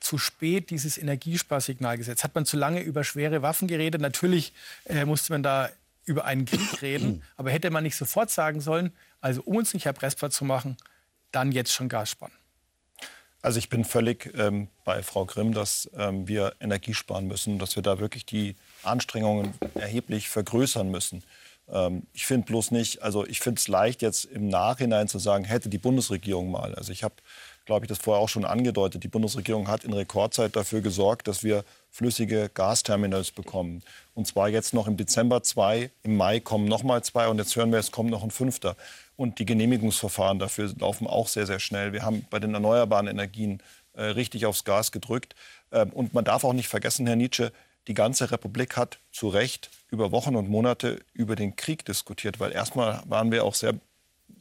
[0.00, 2.24] zu spät dieses Energiesparsignal gesetzt?
[2.24, 4.00] Hat man zu lange über schwere Waffen geredet?
[4.00, 4.52] Natürlich
[4.84, 5.70] äh, musste man da
[6.04, 9.86] über einen Krieg reden, aber hätte man nicht sofort sagen sollen, also um uns nicht
[9.86, 10.76] erpressbar zu machen,
[11.30, 12.32] dann jetzt schon Gas sparen?
[13.42, 17.74] Also ich bin völlig ähm, bei Frau Grimm, dass ähm, wir Energie sparen müssen, dass
[17.74, 21.24] wir da wirklich die Anstrengungen erheblich vergrößern müssen.
[21.68, 25.44] Ähm, ich finde bloß nicht, also ich finde es leicht jetzt im Nachhinein zu sagen,
[25.44, 26.72] hätte die Bundesregierung mal.
[26.76, 27.14] Also ich habe,
[27.64, 29.02] glaube ich, das vorher auch schon angedeutet.
[29.02, 33.82] Die Bundesregierung hat in Rekordzeit dafür gesorgt, dass wir flüssige Gasterminals bekommen.
[34.14, 37.56] Und zwar jetzt noch im Dezember zwei, im Mai kommen noch mal zwei und jetzt
[37.56, 38.76] hören wir, es kommt noch ein fünfter.
[39.16, 41.92] Und die Genehmigungsverfahren dafür laufen auch sehr, sehr schnell.
[41.92, 43.62] Wir haben bei den erneuerbaren Energien
[43.94, 45.34] äh, richtig aufs Gas gedrückt.
[45.70, 47.52] Ähm, und man darf auch nicht vergessen, Herr Nietzsche,
[47.88, 52.52] die ganze Republik hat zu Recht über Wochen und Monate über den Krieg diskutiert, weil
[52.52, 53.74] erstmal waren wir auch sehr,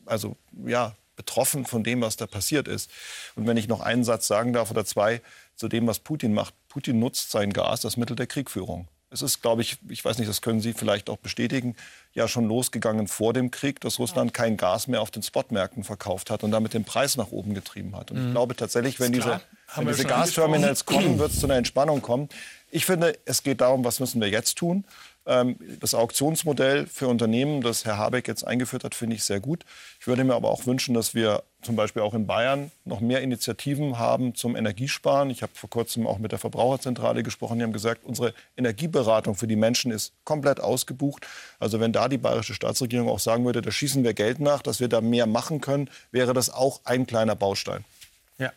[0.05, 2.89] also ja, betroffen von dem, was da passiert ist.
[3.35, 5.21] Und wenn ich noch einen Satz sagen darf oder zwei
[5.55, 6.53] zu dem, was Putin macht.
[6.69, 8.87] Putin nutzt sein Gas, das Mittel der Kriegführung.
[9.11, 11.75] Es ist, glaube ich, ich weiß nicht, das können Sie vielleicht auch bestätigen,
[12.13, 16.29] ja schon losgegangen vor dem Krieg, dass Russland kein Gas mehr auf den Spotmärkten verkauft
[16.29, 18.11] hat und damit den Preis nach oben getrieben hat.
[18.11, 18.31] Und ich mhm.
[18.31, 19.41] glaube tatsächlich, wenn diese,
[19.75, 22.27] wenn diese Gasterminals kommen, wird es zu einer Entspannung kommen.
[22.69, 24.83] Ich finde, es geht darum, was müssen wir jetzt tun.
[25.25, 29.65] Ähm, das Auktionsmodell für Unternehmen, das Herr Habeck jetzt eingeführt hat, finde ich sehr gut.
[29.99, 33.21] Ich würde mir aber auch wünschen, dass wir zum Beispiel auch in Bayern noch mehr
[33.21, 35.29] Initiativen haben zum Energiesparen.
[35.29, 37.59] Ich habe vor kurzem auch mit der Verbraucherzentrale gesprochen.
[37.59, 41.27] Die haben gesagt, unsere Energieberatung für die Menschen ist komplett ausgebucht.
[41.59, 44.79] Also wenn da die bayerische Staatsregierung auch sagen würde, da schießen wir Geld nach, dass
[44.79, 47.85] wir da mehr machen können, wäre das auch ein kleiner Baustein.
[48.39, 48.51] Ja.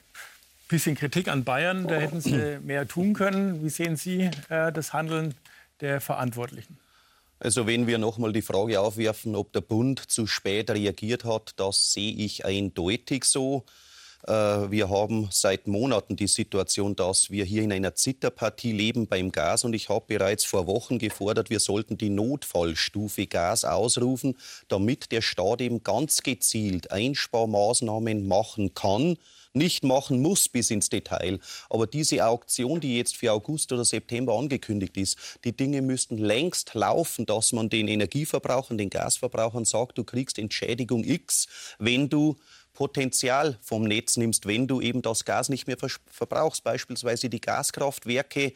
[0.68, 3.62] Bisschen Kritik an Bayern, da hätten Sie mehr tun können.
[3.62, 5.34] Wie sehen Sie äh, das Handeln
[5.80, 6.78] der Verantwortlichen?
[7.38, 11.52] Also wenn wir noch mal die Frage aufwerfen, ob der Bund zu spät reagiert hat,
[11.56, 13.64] das sehe ich eindeutig so.
[14.26, 14.32] Äh,
[14.70, 19.64] wir haben seit Monaten die Situation, dass wir hier in einer Zitterpartie leben beim Gas.
[19.64, 25.20] Und ich habe bereits vor Wochen gefordert, wir sollten die Notfallstufe Gas ausrufen, damit der
[25.20, 29.16] Staat eben ganz gezielt Einsparmaßnahmen machen kann
[29.54, 31.38] nicht machen muss bis ins Detail.
[31.70, 36.74] Aber diese Auktion, die jetzt für August oder September angekündigt ist, die Dinge müssten längst
[36.74, 41.46] laufen, dass man den Energieverbrauchern, den Gasverbrauchern sagt, du kriegst Entschädigung X,
[41.78, 42.36] wenn du
[42.74, 45.76] Potenzial vom Netz nimmst, wenn du eben das Gas nicht mehr
[46.10, 46.64] verbrauchst.
[46.64, 48.52] Beispielsweise die Gaskraftwerke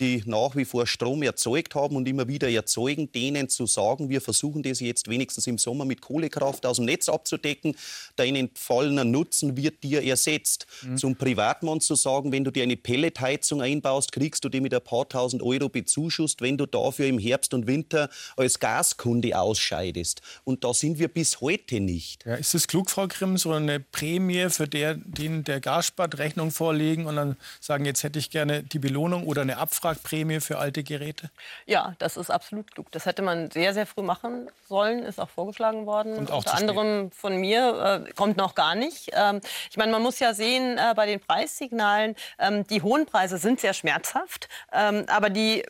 [0.00, 4.20] die nach wie vor Strom erzeugt haben und immer wieder erzeugen, denen zu sagen, wir
[4.20, 7.74] versuchen das jetzt wenigstens im Sommer mit Kohlekraft aus dem Netz abzudecken.
[8.16, 10.66] Dein entfallener Nutzen wird dir ersetzt.
[10.82, 10.96] Mhm.
[10.96, 14.84] Zum Privatmann zu sagen, wenn du dir eine Pelletheizung einbaust, kriegst du die mit ein
[14.84, 20.22] paar tausend Euro bezuschusst, wenn du dafür im Herbst und Winter als Gaskunde ausscheidest.
[20.44, 22.24] Und da sind wir bis heute nicht.
[22.24, 26.18] Ja, ist es klug, Frau Grimm, so eine Prämie, für der, den der Gas spart,
[26.18, 29.87] Rechnung vorlegen und dann sagen, jetzt hätte ich gerne die Belohnung oder eine Abfrage?
[29.88, 31.30] Auftragprämie für alte Geräte?
[31.66, 32.90] Ja, das ist absolut klug.
[32.92, 36.16] Das hätte man sehr, sehr früh machen sollen, ist auch vorgeschlagen worden.
[36.16, 39.10] Und auch Unter anderem von mir, äh, kommt noch gar nicht.
[39.12, 43.38] Ähm, ich meine, man muss ja sehen, äh, bei den Preissignalen, ähm, die hohen Preise
[43.38, 45.64] sind sehr schmerzhaft, ähm, aber die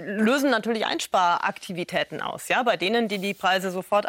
[0.00, 4.06] lösen natürlich Einsparaktivitäten aus, ja, bei denen, die die Preise sofort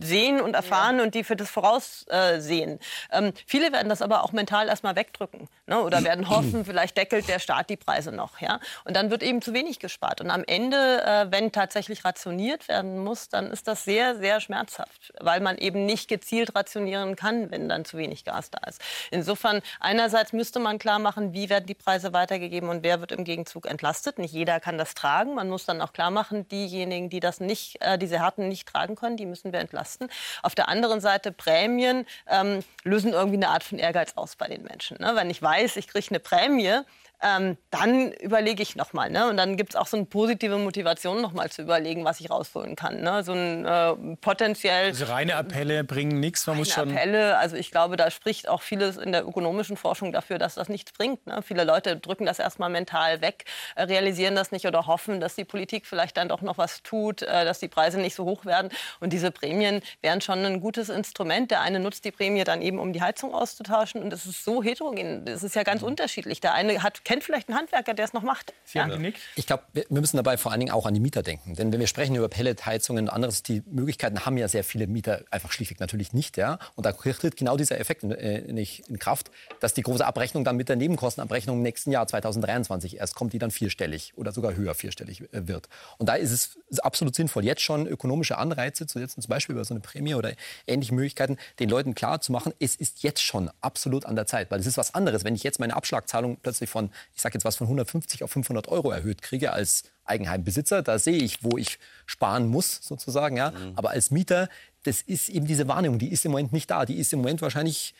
[0.00, 1.04] sehen und erfahren ja.
[1.04, 2.78] und die für das voraussehen.
[3.12, 7.28] Ähm, viele werden das aber auch mental erstmal wegdrücken ne, oder werden hoffen, vielleicht deckelt
[7.28, 10.20] der Staat die Preise noch, ja, und dann wird eben zu wenig gespart.
[10.20, 15.12] Und am Ende, äh, wenn tatsächlich rationiert werden muss, dann ist das sehr, sehr schmerzhaft,
[15.20, 18.80] weil man eben nicht gezielt rationieren kann, wenn dann zu wenig Gas da ist.
[19.10, 23.24] Insofern einerseits müsste man klar machen, wie werden die Preise weitergegeben und wer wird im
[23.24, 24.18] Gegenzug entlastet.
[24.18, 25.34] Nicht jeder kann das tragen tragen.
[25.34, 28.94] Man muss dann auch klar machen, diejenigen, die das nicht, äh, diese Härten nicht tragen
[28.96, 30.08] können, die müssen wir entlasten.
[30.42, 34.62] Auf der anderen Seite Prämien ähm, lösen irgendwie eine Art von Ehrgeiz aus bei den
[34.62, 34.98] Menschen.
[35.00, 35.12] Ne?
[35.14, 36.80] Wenn ich weiß, ich kriege eine Prämie,
[37.22, 39.10] ähm, dann überlege ich nochmal.
[39.10, 39.28] Ne?
[39.28, 42.76] Und dann gibt es auch so eine positive Motivation, nochmal zu überlegen, was ich rausholen
[42.76, 43.02] kann.
[43.02, 43.22] Ne?
[43.22, 44.86] So ein äh, potenziell.
[44.86, 46.46] Also reine Appelle bringen nichts.
[46.46, 46.90] Man muss schon.
[46.90, 50.68] Appelle, also ich glaube, da spricht auch vieles in der ökonomischen Forschung dafür, dass das
[50.68, 51.26] nichts bringt.
[51.26, 51.42] Ne?
[51.42, 55.44] Viele Leute drücken das erstmal mental weg, äh, realisieren das nicht oder hoffen, dass die
[55.44, 58.70] Politik vielleicht dann doch noch was tut, äh, dass die Preise nicht so hoch werden.
[59.00, 61.50] Und diese Prämien wären schon ein gutes Instrument.
[61.50, 64.02] Der eine nutzt die Prämie dann eben, um die Heizung auszutauschen.
[64.02, 65.26] Und es ist so heterogen.
[65.26, 65.88] Es ist ja ganz mhm.
[65.88, 66.40] unterschiedlich.
[66.40, 68.54] Der eine hat kennt vielleicht einen Handwerker, der es noch macht.
[68.64, 69.18] Sie haben genickt.
[69.34, 71.56] Ich glaube, wir müssen dabei vor allen Dingen auch an die Mieter denken.
[71.56, 75.24] Denn wenn wir sprechen über Pelletheizungen und anderes, die Möglichkeiten haben ja sehr viele Mieter
[75.32, 76.36] einfach schlichtweg natürlich nicht.
[76.36, 76.60] Ja?
[76.76, 80.44] Und da tritt genau dieser Effekt in, äh, nicht in Kraft, dass die große Abrechnung
[80.44, 84.54] dann mit der Nebenkostenabrechnung im nächsten Jahr 2023 erst kommt, die dann vierstellig oder sogar
[84.54, 85.68] höher vierstellig äh, wird.
[85.98, 89.54] Und da ist es ist absolut sinnvoll, jetzt schon ökonomische Anreize zu setzen, zum Beispiel
[89.54, 90.32] über so eine Prämie oder
[90.68, 94.50] ähnliche Möglichkeiten, den Leuten klar zu machen, es ist jetzt schon absolut an der Zeit.
[94.52, 97.44] Weil es ist was anderes, wenn ich jetzt meine Abschlagzahlung plötzlich von, ich sage jetzt
[97.44, 100.82] was, von 150 auf 500 Euro erhöht kriege als Eigenheimbesitzer.
[100.82, 103.36] Da sehe ich, wo ich sparen muss, sozusagen.
[103.36, 103.52] Ja.
[103.76, 104.48] Aber als Mieter,
[104.82, 106.84] das ist eben diese Wahrnehmung, die ist im Moment nicht da.
[106.84, 107.94] Die ist im Moment wahrscheinlich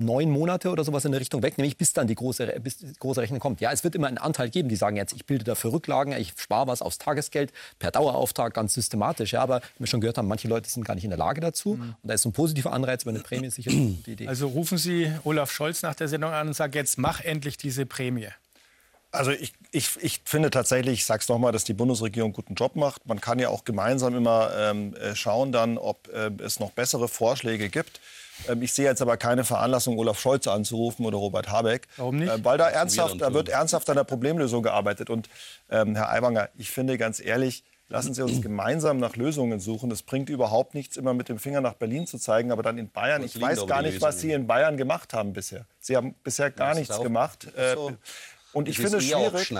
[0.00, 2.92] neun Monate oder sowas in der Richtung weg, nämlich bis dann die große, bis die
[2.98, 3.60] große Rechnung kommt.
[3.60, 6.32] Ja, es wird immer einen Anteil geben, die sagen jetzt, ich bilde dafür Rücklagen, ich
[6.36, 9.32] spare was aufs Tagesgeld per Dauerauftrag ganz systematisch.
[9.32, 11.40] Ja, aber wie wir schon gehört haben, manche Leute sind gar nicht in der Lage
[11.40, 11.72] dazu.
[11.72, 14.28] Und da ist so ein positiver Anreiz über eine Prämie sicher eine gute Idee.
[14.28, 17.86] Also rufen Sie Olaf Scholz nach der Sendung an und sagen, jetzt mach endlich diese
[17.86, 18.28] Prämie.
[19.12, 22.54] Also ich, ich, ich finde tatsächlich, ich sage es nochmal, dass die Bundesregierung einen guten
[22.54, 23.06] Job macht.
[23.06, 27.08] Man kann ja auch gemeinsam immer ähm, äh, schauen dann, ob äh, es noch bessere
[27.08, 28.00] Vorschläge gibt.
[28.48, 31.88] Ähm, ich sehe jetzt aber keine Veranlassung, Olaf Scholz anzurufen oder Robert Habeck.
[31.96, 32.32] Warum nicht?
[32.32, 35.10] Äh, weil da, ernsthaft, da wird ernsthaft an der Problemlösung gearbeitet.
[35.10, 35.28] Und
[35.70, 39.90] ähm, Herr Aiwanger, ich finde ganz ehrlich, lassen Sie uns gemeinsam nach Lösungen suchen.
[39.90, 42.90] Es bringt überhaupt nichts, immer mit dem Finger nach Berlin zu zeigen, aber dann in
[42.90, 43.22] Bayern.
[43.22, 45.66] Ich weiß gar nicht, was Sie in Bayern gemacht haben bisher.
[45.78, 47.48] Sie haben bisher gar nichts gemacht.
[47.56, 47.76] Äh.
[48.52, 49.52] Und ich finde es eher schwierig.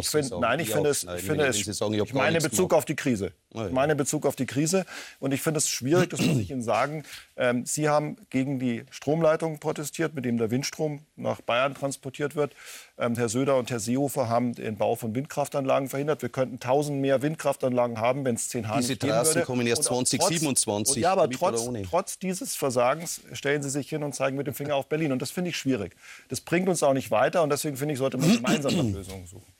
[0.00, 0.30] ich find.
[0.38, 1.80] Nein, ich Eher finde es, ich finde es,
[2.12, 3.32] meine nichts Bezug auf die Krise.
[3.54, 4.84] Ich meine Bezug auf die Krise.
[5.20, 7.04] Und ich finde es schwierig, das muss ich Ihnen sagen.
[7.36, 12.52] Ähm, Sie haben gegen die Stromleitung protestiert, mit dem der Windstrom nach Bayern transportiert wird.
[12.98, 16.22] Ähm, Herr Söder und Herr Seehofer haben den Bau von Windkraftanlagen verhindert.
[16.22, 19.46] Wir könnten 1000 mehr Windkraftanlagen haben, wenn es 10 Hahn Diese Trassen würde.
[19.46, 23.88] kommen erst Und auch 2027, und ja, aber trotz, trotz dieses Versagens stellen Sie sich
[23.88, 25.12] hin und zeigen mit dem Finger auf Berlin.
[25.12, 25.94] Und das finde ich schwierig.
[26.28, 27.42] Das bringt uns auch nicht weiter.
[27.42, 29.52] Und deswegen finde ich, sollte man gemeinsam nach Lösungen suchen.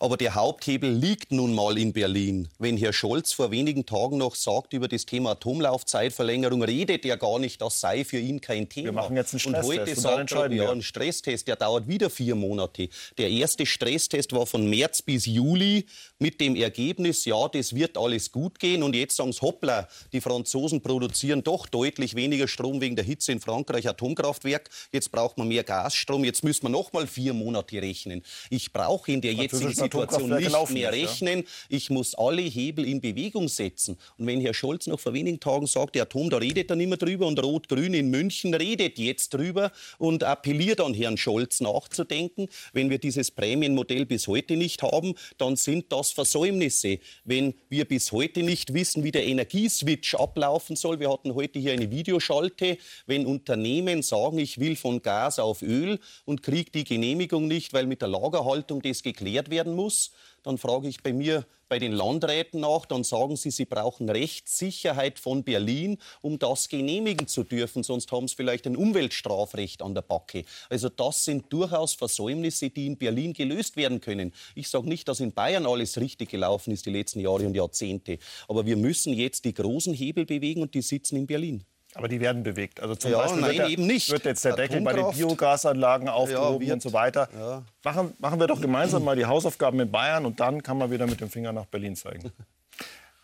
[0.00, 2.48] Aber der Haupthebel liegt nun mal in Berlin.
[2.60, 7.40] Wenn Herr Scholz vor wenigen Tagen noch sagt über das Thema Atomlaufzeitverlängerung, redet er gar
[7.40, 8.86] nicht, das sei für ihn kein Thema.
[8.86, 11.88] Wir machen jetzt einen Und Stresstest heute und sagt er, ja, ein Stresstest, der dauert
[11.88, 12.90] wieder vier Monate.
[13.18, 15.86] Der erste Stresstest war von März bis Juli
[16.20, 18.84] mit dem Ergebnis, ja, das wird alles gut gehen.
[18.84, 23.32] Und jetzt sagen sie, hoppla, die Franzosen produzieren doch deutlich weniger Strom wegen der Hitze
[23.32, 24.70] in Frankreich, Atomkraftwerk.
[24.92, 26.22] Jetzt braucht man mehr Gasstrom.
[26.22, 28.22] Jetzt müssen wir noch mal vier Monate rechnen.
[28.48, 31.44] Ich brauche in der jetzigen Situation nicht mehr rechnen.
[31.68, 33.96] Ich muss alle Hebel in Bewegung setzen.
[34.18, 36.88] Und wenn Herr Scholz noch vor wenigen Tagen sagt, der Atom, da redet er nicht
[36.88, 42.48] mehr drüber und Rot-Grün in München redet jetzt drüber und appelliert an Herrn Scholz nachzudenken.
[42.72, 46.98] Wenn wir dieses Prämienmodell bis heute nicht haben, dann sind das Versäumnisse.
[47.24, 51.72] Wenn wir bis heute nicht wissen, wie der Energieswitch ablaufen soll, wir hatten heute hier
[51.72, 57.46] eine Videoschalte, wenn Unternehmen sagen, ich will von Gas auf Öl und kriege die Genehmigung
[57.46, 60.10] nicht, weil mit der Lagerhaltung das geklärt werden muss,
[60.42, 65.18] dann frage ich bei mir bei den Landräten nach, dann sagen sie, sie brauchen Rechtssicherheit
[65.18, 70.02] von Berlin, um das genehmigen zu dürfen, sonst haben sie vielleicht ein Umweltstrafrecht an der
[70.02, 70.44] Backe.
[70.70, 74.32] Also das sind durchaus Versäumnisse, die in Berlin gelöst werden können.
[74.54, 78.18] Ich sage nicht, dass in Bayern alles richtig gelaufen ist die letzten Jahre und Jahrzehnte,
[78.48, 81.64] aber wir müssen jetzt die großen Hebel bewegen und die sitzen in Berlin.
[81.94, 82.80] Aber die werden bewegt.
[82.80, 84.10] Also zum Ja, Beispiel nein, wird, der, eben nicht.
[84.10, 85.10] wird jetzt der Deckel bei den.
[85.10, 86.72] Biogasanlagen aufgehoben wird.
[86.74, 87.28] und so weiter.
[87.36, 87.62] Ja.
[87.82, 91.06] Machen, machen wir doch gemeinsam mal die Hausaufgaben in Bayern und dann kann man wieder
[91.06, 92.30] mit dem Finger nach Berlin zeigen.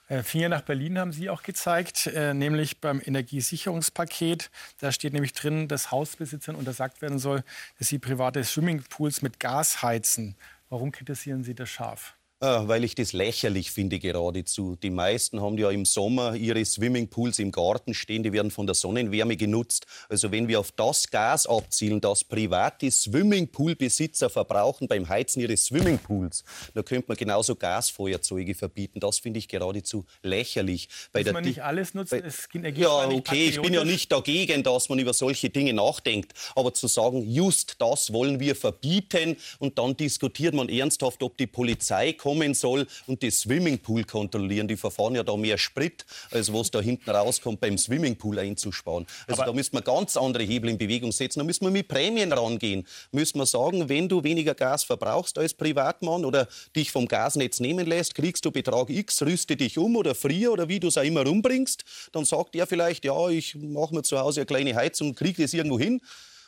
[0.07, 4.50] Äh, Finger nach Berlin haben Sie auch gezeigt, äh, nämlich beim Energiesicherungspaket.
[4.79, 7.42] Da steht nämlich drin, dass Hausbesitzern untersagt werden soll,
[7.79, 10.37] dass sie private Swimmingpools mit Gas heizen.
[10.68, 12.16] Warum kritisieren Sie das scharf?
[12.44, 14.76] Ah, Weil ich das lächerlich finde geradezu.
[14.76, 18.74] Die meisten haben ja im Sommer ihre Swimmingpools im Garten stehen, die werden von der
[18.74, 19.87] Sonnenwärme genutzt.
[20.11, 26.44] Also wenn wir auf das Gas abzielen, das private Swimmingpoolbesitzer verbrauchen beim Heizen ihres Swimmingpools,
[26.74, 29.00] dann könnte man genauso Gasfeuerzeuge verbieten.
[29.00, 30.90] Das finde ich geradezu lächerlich.
[31.12, 32.22] Bei Muss der man nicht alles nutzen?
[32.26, 36.35] Es geht ja, okay, ich bin ja nicht dagegen, dass man über solche Dinge nachdenkt.
[36.54, 41.46] Aber zu sagen, just das wollen wir verbieten und dann diskutiert man ernsthaft, ob die
[41.46, 44.68] Polizei kommen soll und das Swimmingpool kontrollieren.
[44.68, 49.06] Die verfahren ja da mehr Sprit, als was da hinten rauskommt, beim Swimmingpool einzusparen.
[49.26, 51.40] Also da müssen wir ganz andere Hebel in Bewegung setzen.
[51.40, 52.86] Da müssen wir mit Prämien rangehen.
[53.12, 57.86] Müssen wir sagen, wenn du weniger Gas verbrauchst als Privatmann oder dich vom Gasnetz nehmen
[57.86, 61.02] lässt, kriegst du Betrag X, rüste dich um oder frier oder wie du es auch
[61.02, 61.84] immer rumbringst.
[62.12, 65.54] Dann sagt er vielleicht, ja, ich mache mir zu Hause eine kleine Heizung kriege das
[65.54, 66.00] irgendwo hin.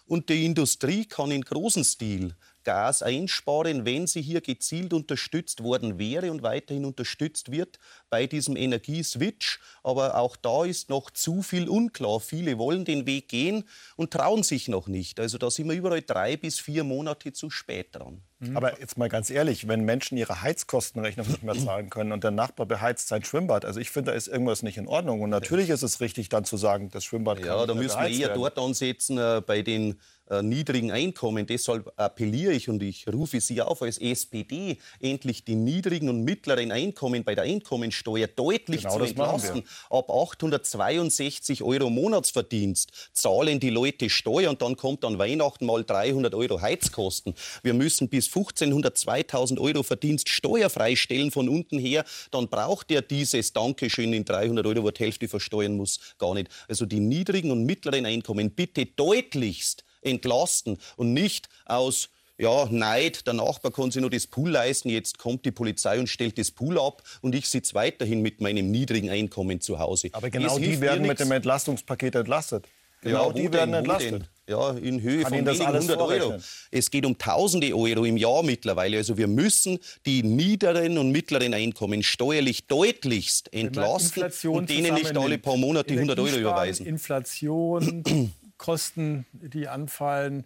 [0.06, 2.34] Und die Industrie kann in großem Stil
[2.66, 7.78] Gas einsparen, wenn sie hier gezielt unterstützt worden wäre und weiterhin unterstützt wird
[8.10, 9.60] bei diesem Energieswitch.
[9.84, 12.18] Aber auch da ist noch zu viel unklar.
[12.18, 15.20] Viele wollen den Weg gehen und trauen sich noch nicht.
[15.20, 18.22] Also da sind wir überall drei bis vier Monate zu spät dran.
[18.40, 18.56] Mhm.
[18.56, 22.32] Aber jetzt mal ganz ehrlich, wenn Menschen ihre Heizkostenrechnung nicht mehr zahlen können und der
[22.32, 25.22] Nachbar beheizt sein Schwimmbad, also ich finde, da ist irgendwas nicht in Ordnung.
[25.22, 28.08] Und natürlich ist es richtig, dann zu sagen, das Schwimmbad kann Ja, da müssen wir
[28.08, 28.40] eher werden.
[28.40, 31.46] dort ansetzen äh, bei den äh, niedrigen Einkommen.
[31.46, 36.72] Deshalb appelliere ich und ich rufe Sie auf als SPD, endlich die niedrigen und mittleren
[36.72, 39.62] Einkommen bei der Einkommensteuer deutlich Genau zu entlasten.
[39.88, 46.34] Ab 862 Euro Monatsverdienst zahlen die Leute Steuer und dann kommt an Weihnachten mal 300
[46.34, 47.34] Euro Heizkosten.
[47.62, 52.04] Wir müssen bis 1500, 2000 Euro Verdienst steuerfrei stellen von unten her.
[52.30, 56.48] Dann braucht er dieses Dankeschön in 300 Euro, wo die Hälfte versteuern muss, gar nicht.
[56.68, 63.34] Also die niedrigen und mittleren Einkommen bitte deutlichst entlasten und nicht aus ja, Neid, der
[63.34, 66.78] Nachbar kann sich nur das Pool leisten, jetzt kommt die Polizei und stellt das Pool
[66.78, 70.10] ab und ich sitze weiterhin mit meinem niedrigen Einkommen zu Hause.
[70.12, 71.32] Aber genau die werden mit dem.
[71.32, 72.66] Entlastungspaket entlastet.
[73.02, 74.12] Genau Ja, die werden entlastet.
[74.12, 74.24] denn?
[74.48, 76.08] Ja, in Höhe Kann von das wenigen alles hundert Euro.
[76.08, 76.44] vorrechnen?
[76.70, 78.98] Es geht um tausende Euro im Jahr mittlerweile.
[78.98, 85.38] Also wir müssen die niederen und mittleren Einkommen steuerlich deutlichst entlasten und denen nicht alle
[85.38, 86.86] paar Monate 100 Euro überweisen.
[86.86, 90.44] Inflation, Kosten, die anfallen.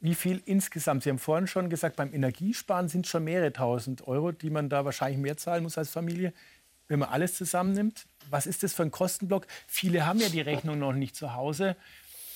[0.00, 1.02] Wie viel insgesamt?
[1.02, 4.84] Sie haben vorhin schon gesagt, beim Energiesparen sind schon mehrere tausend Euro, die man da
[4.84, 6.32] wahrscheinlich mehr zahlen muss als Familie.
[6.88, 9.46] Wenn man alles zusammennimmt, was ist das für ein Kostenblock?
[9.66, 11.76] Viele haben ja die Rechnung noch nicht zu Hause.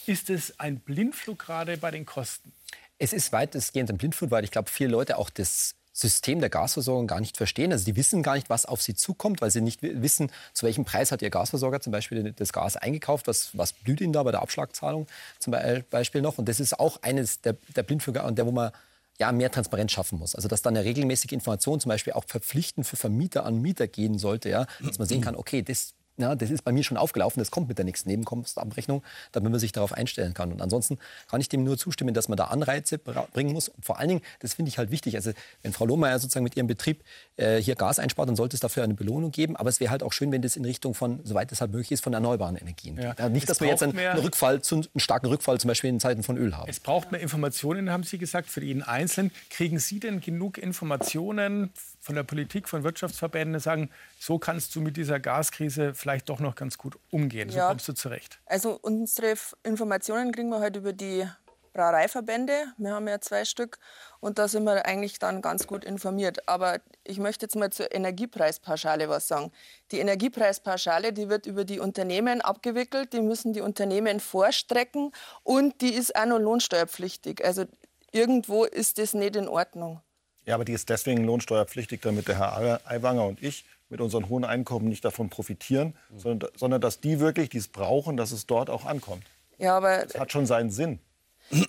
[0.06, 2.52] Ist es ein Blindflug gerade bei den Kosten?
[2.98, 7.06] Es ist weitestgehend ein Blindflug, weil ich glaube, viele Leute auch das System der Gasversorgung
[7.06, 7.70] gar nicht verstehen.
[7.72, 10.66] Also die wissen gar nicht, was auf sie zukommt, weil sie nicht wi- wissen, zu
[10.66, 14.22] welchem Preis hat ihr Gasversorger zum Beispiel das Gas eingekauft, was, was blüht ihnen da
[14.24, 15.06] bei der Abschlagzahlung
[15.38, 16.36] zum Be- Beispiel noch.
[16.36, 18.72] Und das ist auch eines der, der Blindflüge, an der wo man
[19.20, 20.34] ja, mehr Transparenz schaffen muss.
[20.34, 24.18] Also dass dann eine regelmäßige Information zum Beispiel auch verpflichtend für Vermieter an Mieter gehen
[24.18, 27.40] sollte, ja, dass man sehen kann, okay, das ja, das ist bei mir schon aufgelaufen,
[27.40, 30.52] das kommt mit der nächsten Nebenkostenabrechnung, damit man sich darauf einstellen kann.
[30.52, 30.98] Und ansonsten
[31.28, 33.68] kann ich dem nur zustimmen, dass man da Anreize bringen muss.
[33.68, 36.56] Und vor allen Dingen, das finde ich halt wichtig, also wenn Frau Lohmeier sozusagen mit
[36.56, 37.02] ihrem Betrieb
[37.36, 39.56] äh, hier Gas einspart, dann sollte es dafür eine Belohnung geben.
[39.56, 41.92] Aber es wäre halt auch schön, wenn das in Richtung von, soweit es halt möglich
[41.92, 43.18] ist, von erneuerbaren Energien geht.
[43.18, 46.00] Ja, nicht, Es dass wir jetzt einen, mehr- Rückfall, einen starken Rückfall zum Beispiel in
[46.00, 46.68] Zeiten von Öl haben.
[46.70, 49.30] Es braucht mehr Informationen, haben Sie gesagt, für jeden Einzelnen.
[49.50, 51.70] Kriegen Sie denn genug Informationen
[52.04, 53.90] von der Politik, von Wirtschaftsverbänden, sagen,
[54.20, 57.68] so kannst du mit dieser Gaskrise vielleicht doch noch ganz gut umgehen, so Ja.
[57.68, 58.38] kommst du zurecht?
[58.44, 61.26] Also unsere Informationen kriegen wir halt über die
[61.72, 62.52] Brauereiverbände.
[62.76, 63.78] Wir haben ja zwei Stück
[64.20, 66.46] und da sind wir eigentlich dann ganz gut informiert.
[66.46, 69.50] Aber ich möchte jetzt mal zur Energiepreispauschale was sagen.
[69.90, 75.10] Die Energiepreispauschale, die wird über die Unternehmen abgewickelt, die müssen die Unternehmen vorstrecken
[75.42, 77.44] und die ist auch noch lohnsteuerpflichtig.
[77.44, 77.64] Also
[78.12, 80.00] irgendwo ist das nicht in Ordnung.
[80.46, 84.44] Ja, aber die ist deswegen lohnsteuerpflichtig, damit der Herr Aiwanger und ich mit unseren hohen
[84.44, 88.84] Einkommen nicht davon profitieren, sondern, sondern dass die wirklich dies brauchen, dass es dort auch
[88.84, 89.24] ankommt.
[89.58, 90.98] Ja, aber Das hat schon seinen Sinn.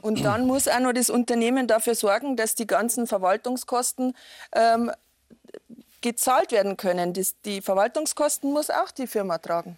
[0.01, 4.15] Und dann muss auch noch das Unternehmen dafür sorgen, dass die ganzen Verwaltungskosten
[4.53, 4.91] ähm,
[6.01, 7.13] gezahlt werden können.
[7.13, 9.77] Das, die Verwaltungskosten muss auch die Firma tragen.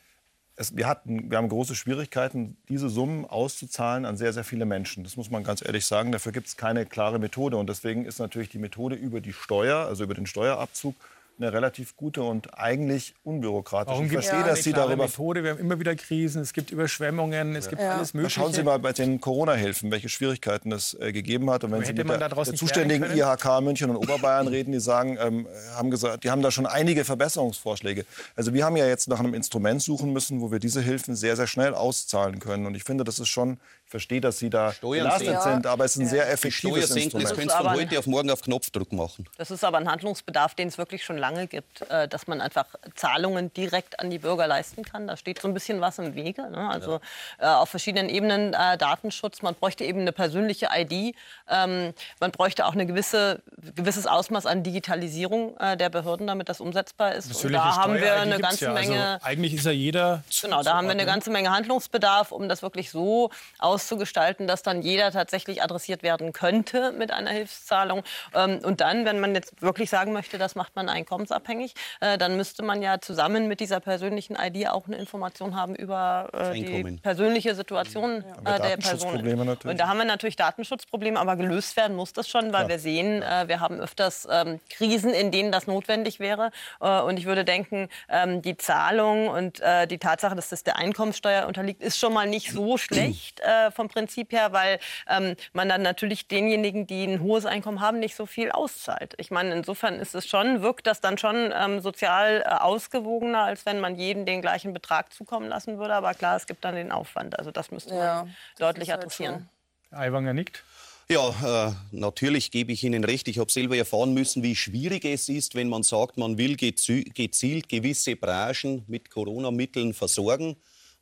[0.59, 5.03] Es, wir, hatten, wir haben große Schwierigkeiten, diese Summen auszuzahlen an sehr, sehr viele Menschen.
[5.03, 6.11] Das muss man ganz ehrlich sagen.
[6.11, 7.57] Dafür gibt es keine klare Methode.
[7.57, 10.95] Und deswegen ist natürlich die Methode über die Steuer, also über den Steuerabzug,
[11.39, 13.93] eine relativ gute und eigentlich unbürokratische.
[13.93, 15.43] Warum ich verstehe, eine dass Sie darüber Methode?
[15.43, 18.39] Wir haben immer wieder Krisen, es gibt Überschwemmungen, es gibt alles Na, Mögliche.
[18.39, 21.63] Schauen Sie mal bei den Corona-Hilfen, welche Schwierigkeiten es äh, gegeben hat.
[21.63, 23.15] Und wenn Aber Sie mit der, der zuständigen?
[23.15, 27.05] IHK München und Oberbayern reden, die sagen, ähm, haben gesagt, die haben da schon einige
[27.05, 28.05] Verbesserungsvorschläge.
[28.35, 31.35] Also wir haben ja jetzt nach einem Instrument suchen müssen, wo wir diese Hilfen sehr,
[31.35, 32.65] sehr schnell auszahlen können.
[32.65, 35.95] Und ich finde, das ist schon, verstehe, dass Sie da Steuern belastet sind, aber es
[35.95, 37.37] ist ein sehr Die effektives senken, das Instrument.
[37.37, 39.27] könntest du von heute auf morgen auf Knopfdruck machen.
[39.37, 42.65] Das ist aber ein Handlungsbedarf, den es wirklich schon lange gibt, äh, dass man einfach
[42.95, 45.07] Zahlungen direkt an die Bürger leisten kann.
[45.07, 46.49] Da steht so ein bisschen was im Wege.
[46.49, 46.69] Ne?
[46.69, 46.99] Also
[47.39, 49.41] äh, auf verschiedenen Ebenen äh, Datenschutz.
[49.41, 51.15] Man bräuchte eben eine persönliche ID.
[51.49, 53.41] Ähm, man bräuchte auch ein gewisse,
[53.75, 57.27] gewisses Ausmaß an Digitalisierung äh, der Behörden, damit das umsetzbar ist.
[57.27, 58.73] Und Persönliche da haben wir eine ganze ja.
[58.73, 59.05] Menge.
[59.13, 60.23] Also eigentlich ist ja jeder.
[60.41, 63.29] Genau, da haben wir eine ganze Menge Handlungsbedarf, um das wirklich so
[63.77, 68.03] auszugestalten, dass dann jeder tatsächlich adressiert werden könnte mit einer Hilfszahlung.
[68.33, 72.37] Ähm, Und dann, wenn man jetzt wirklich sagen möchte, das macht man einkommensabhängig, äh, dann
[72.37, 76.99] müsste man ja zusammen mit dieser persönlichen ID auch eine Information haben über äh, die
[77.03, 78.79] persönliche Situation wir äh, der Person.
[78.79, 79.71] Datenschutzprobleme natürlich.
[79.71, 83.21] Und da haben wir natürlich Datenschutzprobleme, aber gelöst werden muss das schon, weil wir sehen,
[83.21, 86.49] wir haben öfters ähm, Krisen, in denen das notwendig wäre.
[86.79, 91.81] Und ich würde denken, ähm, die Zahlung und die Tatsache, dass das der Einkommensteuer unterliegt,
[91.81, 96.27] ist schon mal nicht so schlecht, äh, vom Prinzip her, weil ähm, man dann natürlich
[96.27, 99.13] denjenigen, die ein hohes Einkommen haben, nicht so viel auszahlt.
[99.17, 103.65] Ich meine, insofern ist es schon, wirkt das dann schon ähm, sozial äh, ausgewogener, als
[103.65, 105.93] wenn man jedem den gleichen Betrag zukommen lassen würde.
[105.93, 107.37] Aber klar, es gibt dann den Aufwand.
[107.37, 109.49] Also das müsste Ja, man deutlich halt adressieren.
[109.89, 110.63] Herr Aiwanger nickt.
[111.09, 113.29] Ja, äh, natürlich gebe ich Ihnen recht.
[113.29, 117.69] Ich habe selber erfahren müssen, wie schwierig es ist, wenn man sagt, man will gezielt
[117.69, 120.57] gewisse Branchen mit Corona-Mitteln versorgen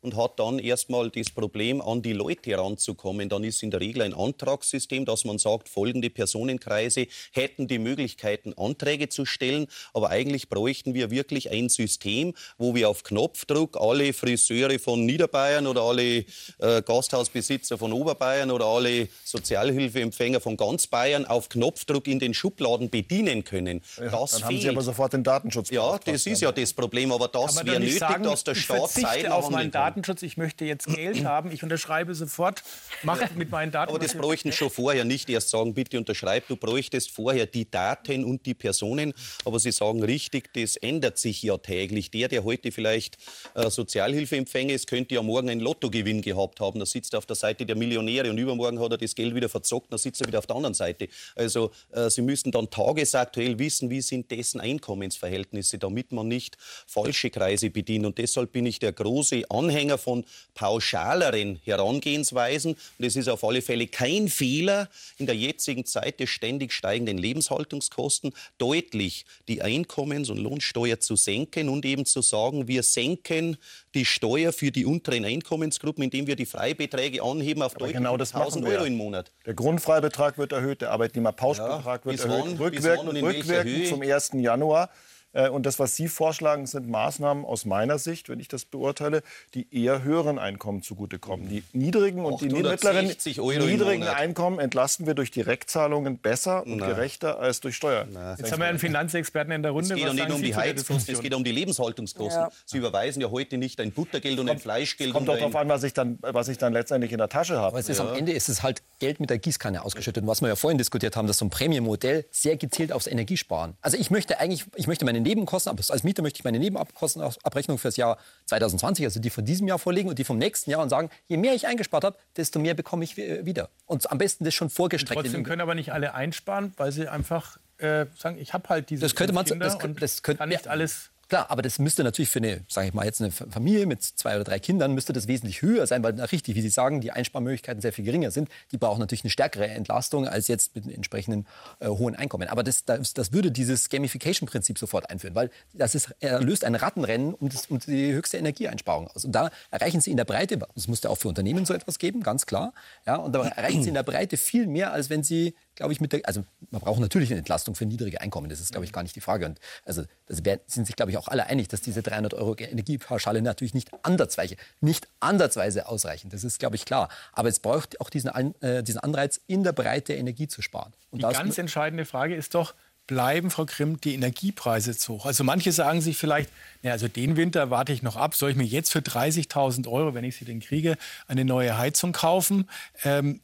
[0.06, 3.28] und hat dann erstmal das Problem, an die Leute heranzukommen.
[3.28, 8.54] Dann ist in der Regel ein Antragssystem, dass man sagt, folgende Personenkreise hätten die Möglichkeiten,
[8.56, 9.66] Anträge zu stellen.
[9.92, 15.66] Aber eigentlich bräuchten wir wirklich ein System, wo wir auf Knopfdruck alle Friseure von Niederbayern
[15.66, 16.24] oder alle
[16.58, 22.90] äh, Gasthausbesitzer von Oberbayern oder alle Sozialhilfeempfänger von ganz Bayern auf Knopfdruck in den Schubladen
[22.90, 23.82] bedienen können.
[23.96, 24.44] Ja, das dann fehlt.
[24.44, 25.70] haben Sie aber sofort den Datenschutz.
[25.70, 29.34] ja, das ist ja das Problem, aber das wäre nötig, sagen, dass der Staat zeitnah
[29.34, 29.95] auf meinen kann.
[29.96, 32.62] Datenschutz, ich möchte jetzt Geld haben, ich unterschreibe sofort,
[33.02, 33.88] macht mit meinen Daten.
[33.88, 36.48] Aber das bräuchten schon vorher, nicht erst sagen, bitte unterschreib.
[36.48, 39.14] Du bräuchtest vorher die Daten und die Personen.
[39.46, 42.10] Aber Sie sagen richtig, das ändert sich ja täglich.
[42.10, 43.16] Der, der heute vielleicht
[43.54, 46.78] äh, Sozialhilfeempfänger ist, könnte ja morgen einen Lottogewinn gehabt haben.
[46.78, 49.48] Da sitzt er auf der Seite der Millionäre und übermorgen hat er das Geld wieder
[49.48, 51.08] verzockt, dann sitzt er wieder auf der anderen Seite.
[51.36, 57.30] Also äh, Sie müssten dann tagesaktuell wissen, wie sind dessen Einkommensverhältnisse, damit man nicht falsche
[57.30, 58.04] Kreise bedient.
[58.04, 60.24] Und deshalb bin ich der große Anhänger von
[60.54, 62.76] pauschaleren Herangehensweisen.
[62.98, 67.18] Und es ist auf alle Fälle kein Fehler, in der jetzigen Zeit der ständig steigenden
[67.18, 73.58] Lebenshaltungskosten deutlich die Einkommens- und Lohnsteuer zu senken und eben zu sagen, wir senken
[73.94, 78.34] die Steuer für die unteren Einkommensgruppen, indem wir die Freibeträge anheben auf deutlich genau das
[78.34, 78.78] 1000 machen wir.
[78.78, 79.30] Euro im Monat.
[79.44, 82.56] Der Grundfreibetrag wird erhöht, der Arbeitnehmerpauschbetrag Ja, wird erhöht, wann?
[82.56, 84.30] Rückwirkend, rückwirkend zum 1.
[84.34, 84.90] Januar.
[85.36, 89.22] Äh, Und das, was Sie vorschlagen, sind Maßnahmen aus meiner Sicht, wenn ich das beurteile,
[89.54, 91.48] die eher höheren Einkommen zugekommen.
[91.48, 94.04] Die niedrigen und die mittleren 860 Euro im niedrigen.
[94.04, 96.86] Einkommen entlasten wir durch Direktzahlungen besser und Na.
[96.86, 98.08] gerechter als durch Steuern.
[98.38, 99.94] Jetzt haben wir einen Finanzexperten in der Runde.
[99.94, 102.42] Es geht Was ja nicht um die Heizkosten, es geht um die Lebenshaltungskosten.
[102.42, 102.50] Ja.
[102.64, 105.12] Sie überweisen ja heute nicht ein Buttergeld und ein Fleischgeld.
[105.12, 107.66] Kommt doch darauf an, was ich, dann, was ich dann letztendlich in der Tasche habe.
[107.66, 110.22] Aber es ist am Ende ist es halt Geld mit der Gießkanne ausgeschüttet.
[110.22, 113.76] Und was wir ja vorhin diskutiert haben, dass so ein Prämienmodell sehr gezielt aufs Energiesparen.
[113.82, 117.78] Also ich möchte eigentlich, ich möchte meine Nebenkosten, aber als Mieter möchte ich meine Nebenkostenabrechnung
[117.78, 120.88] fürs Jahr 2020, also die von diesem Jahr vorlegen und die vom nächsten Jahr und
[120.88, 123.68] sagen, je mehr ich eingespart habe, desto mehr bekomme ich wi- wieder.
[123.86, 125.20] Und am besten das schon vorgestreckt.
[125.20, 129.02] Trotzdem können aber nicht alle einsparen, weil sie einfach äh, sagen, ich habe halt diese
[129.02, 130.70] Das könnte man- Kinder das und das könnte- kann nicht ja.
[130.70, 134.02] alles Klar, aber das müsste natürlich für eine, sage ich mal, jetzt eine Familie mit
[134.02, 137.10] zwei oder drei Kindern müsste das wesentlich höher sein, weil richtig, wie Sie sagen, die
[137.10, 138.48] Einsparmöglichkeiten sehr viel geringer sind.
[138.70, 141.46] Die brauchen natürlich eine stärkere Entlastung als jetzt mit entsprechenden
[141.80, 142.48] äh, hohen Einkommen.
[142.48, 146.76] Aber das, das, das würde dieses Gamification-Prinzip sofort einführen, weil das ist, er löst ein
[146.76, 149.24] Rattenrennen um, das, um die höchste Energieeinsparung aus.
[149.24, 151.98] Und da erreichen Sie in der Breite, das muss ja auch für Unternehmen so etwas
[151.98, 152.72] geben, ganz klar.
[153.04, 156.00] Ja, und da erreichen Sie in der Breite viel mehr, als wenn Sie glaube ich,
[156.00, 158.92] mit der, also man braucht natürlich eine Entlastung für niedrige Einkommen, das ist, glaube ich,
[158.92, 159.46] gar nicht die Frage.
[159.46, 163.42] Und also das sind sich, glaube ich, auch alle einig, dass diese 300 Euro Energiepauschale
[163.42, 166.30] natürlich nicht ansatzweise, nicht ansatzweise ausreichen.
[166.30, 167.08] Das ist, glaube ich, klar.
[167.32, 168.30] Aber es braucht auch diesen,
[168.62, 170.92] äh, diesen Anreiz, in der Breite Energie zu sparen.
[171.10, 172.74] Und Die ganz entscheidende Frage ist doch,
[173.06, 175.26] bleiben, Frau Grimm, die Energiepreise zu hoch?
[175.26, 176.50] Also manche sagen sich vielleicht,
[176.82, 180.14] ja, also den Winter warte ich noch ab, soll ich mir jetzt für 30.000 Euro,
[180.14, 180.96] wenn ich sie denn kriege,
[181.28, 182.68] eine neue Heizung kaufen?
[183.04, 183.40] Ähm,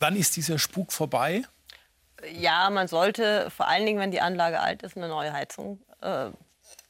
[0.00, 1.42] wann ist dieser Spuk vorbei?
[2.32, 6.30] Ja, man sollte vor allen Dingen, wenn die Anlage alt ist, eine neue Heizung äh,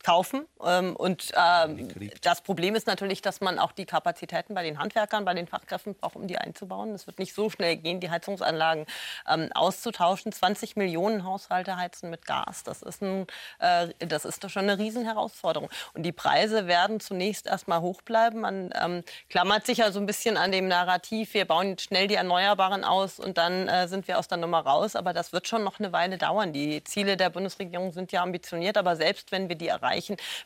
[0.06, 0.46] kaufen.
[0.64, 1.88] Ähm, und ähm,
[2.22, 5.96] das Problem ist natürlich, dass man auch die Kapazitäten bei den Handwerkern, bei den Fachkräften
[5.96, 6.94] braucht, um die einzubauen.
[6.94, 8.86] Es wird nicht so schnell gehen, die Heizungsanlagen
[9.28, 10.30] ähm, auszutauschen.
[10.30, 12.62] 20 Millionen Haushalte heizen mit Gas.
[12.62, 13.26] Das ist, ein,
[13.58, 15.68] äh, das ist doch schon eine Riesenherausforderung.
[15.94, 18.42] Und die Preise werden zunächst erstmal hoch bleiben.
[18.42, 22.14] Man ähm, klammert sich ja so ein bisschen an dem Narrativ, wir bauen schnell die
[22.14, 24.94] Erneuerbaren aus und dann äh, sind wir aus der Nummer raus.
[24.94, 26.52] Aber das wird schon noch eine Weile dauern.
[26.52, 29.95] Die Ziele der Bundesregierung sind ja ambitioniert, aber selbst wenn wir die erreichen,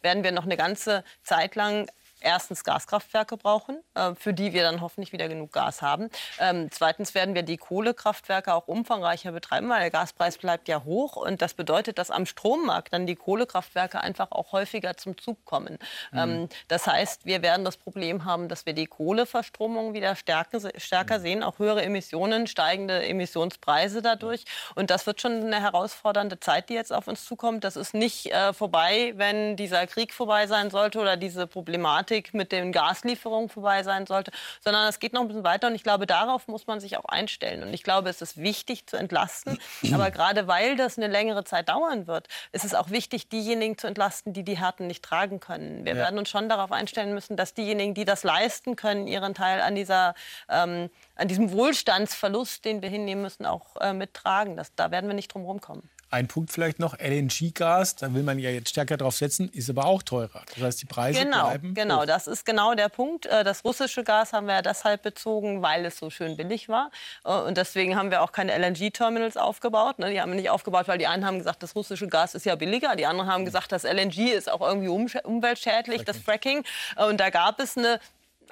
[0.03, 1.90] werden wir noch eine ganze Zeit lang
[2.20, 6.10] erstens Gaskraftwerke brauchen, äh, für die wir dann hoffentlich wieder genug Gas haben.
[6.38, 11.16] Ähm, zweitens werden wir die Kohlekraftwerke auch umfangreicher betreiben, weil der Gaspreis bleibt ja hoch.
[11.16, 15.78] Und das bedeutet, dass am Strommarkt dann die Kohlekraftwerke einfach auch häufiger zum Zug kommen.
[16.12, 21.20] Ähm, das heißt, wir werden das Problem haben, dass wir die Kohleverstromung wieder stärker, stärker
[21.20, 24.44] sehen, auch höhere Emissionen, steigende Emissionspreise dadurch.
[24.74, 27.64] Und das wird schon eine herausfordernde Zeit, die jetzt auf uns zukommt.
[27.64, 32.34] Das ist nicht äh, vorbei, wenn dieser Krieg vorbei sein sollte oder diese Problematik Thematik
[32.34, 35.68] mit den Gaslieferungen vorbei sein sollte, sondern es geht noch ein bisschen weiter.
[35.68, 37.62] Und ich glaube, darauf muss man sich auch einstellen.
[37.62, 39.58] Und ich glaube, es ist wichtig zu entlasten.
[39.92, 43.86] Aber gerade weil das eine längere Zeit dauern wird, ist es auch wichtig, diejenigen zu
[43.86, 45.84] entlasten, die die Härten nicht tragen können.
[45.84, 45.98] Wir ja.
[45.98, 49.74] werden uns schon darauf einstellen müssen, dass diejenigen, die das leisten können, ihren Teil an,
[49.74, 50.14] dieser,
[50.48, 54.56] ähm, an diesem Wohlstandsverlust, den wir hinnehmen müssen, auch äh, mittragen.
[54.56, 55.88] Das, da werden wir nicht drum herum kommen.
[56.12, 59.86] Ein Punkt vielleicht noch, LNG-Gas, da will man ja jetzt stärker drauf setzen, ist aber
[59.86, 60.42] auch teurer.
[60.54, 62.06] Das heißt, die Preise genau, bleiben Genau, hoch.
[62.06, 63.26] das ist genau der Punkt.
[63.26, 66.90] Äh, das russische Gas haben wir ja deshalb bezogen, weil es so schön billig war.
[67.24, 70.00] Äh, und deswegen haben wir auch keine LNG-Terminals aufgebaut.
[70.00, 70.11] Ne?
[70.11, 72.56] Die haben wir nicht aufgebaut, weil die einen haben gesagt, das russische Gas ist ja
[72.56, 72.96] billiger.
[72.96, 76.64] Die anderen haben gesagt, das LNG ist auch irgendwie umweltschädlich, das Fracking.
[76.96, 78.00] Äh, und da gab es eine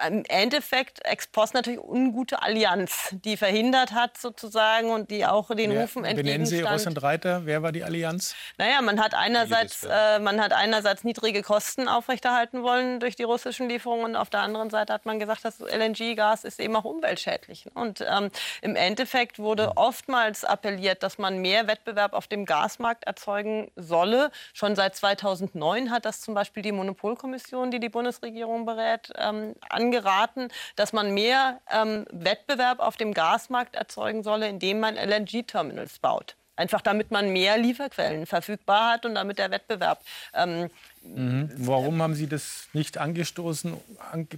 [0.07, 5.73] im Endeffekt ex post natürlich ungute Allianz, die verhindert hat sozusagen und die auch den
[5.73, 6.27] wer, Rufen entgegenstand.
[6.27, 8.35] Benennen Sie Russland Reiter, wer war die Allianz?
[8.57, 13.69] Naja, man hat einerseits, äh, man hat einerseits niedrige Kosten aufrechterhalten wollen durch die russischen
[13.69, 17.67] Lieferungen und auf der anderen Seite hat man gesagt, das LNG-Gas ist eben auch umweltschädlich.
[17.75, 18.31] Und ähm,
[18.63, 24.31] im Endeffekt wurde oftmals appelliert, dass man mehr Wettbewerb auf dem Gasmarkt erzeugen solle.
[24.53, 29.55] Schon seit 2009 hat das zum Beispiel die Monopolkommission, die die Bundesregierung berät, ähm,
[29.89, 36.37] angeraten, dass man mehr ähm, Wettbewerb auf dem Gasmarkt erzeugen solle, indem man LNG-Terminals baut.
[36.57, 40.01] Einfach damit man mehr Lieferquellen verfügbar hat und damit der Wettbewerb
[40.35, 40.69] ähm,
[41.15, 41.51] Mhm.
[41.57, 43.75] Warum haben Sie das nicht angestoßen,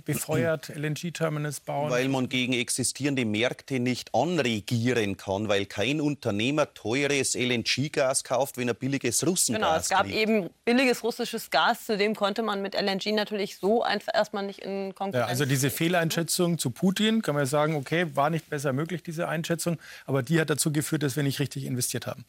[0.05, 1.91] befeuert, LNG-Terminals bauen?
[1.91, 8.69] Weil man gegen existierende Märkte nicht anregieren kann, weil kein Unternehmer teures LNG-Gas kauft, wenn
[8.69, 10.17] er billiges Russengas Genau, es gab kriegt.
[10.17, 14.61] eben billiges russisches Gas, zu dem konnte man mit LNG natürlich so einfach erstmal nicht
[14.61, 15.27] in Konkurrenz.
[15.27, 19.29] Ja, also diese Fehleinschätzung zu Putin, kann man sagen, okay, war nicht besser möglich, diese
[19.29, 22.25] Einschätzung, aber die hat dazu geführt, dass wir nicht richtig investiert haben.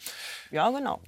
[0.51, 0.99] Ja, genau.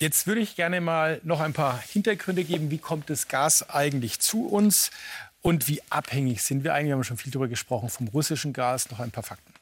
[0.00, 2.70] Jetzt würde ich gerne mal noch ein paar Hintergründe geben.
[2.70, 4.92] Wie kommt das Gas eigentlich zu uns?
[5.40, 6.90] Und wie abhängig sind wir eigentlich?
[6.90, 8.90] Wir haben schon viel darüber gesprochen, vom russischen Gas.
[8.90, 9.52] Noch ein paar Fakten.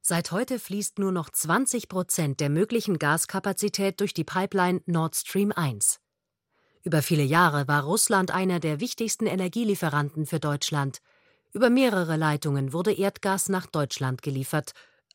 [0.00, 5.52] Seit heute fließt nur noch 20 Prozent der möglichen Gaskapazität durch die Pipeline Nord Stream
[5.52, 6.00] 1.
[6.82, 11.02] Über viele Jahre war Russland einer der wichtigsten Energielieferanten für Deutschland.
[11.52, 14.72] Über mehrere Leitungen wurde Erdgas nach Deutschland geliefert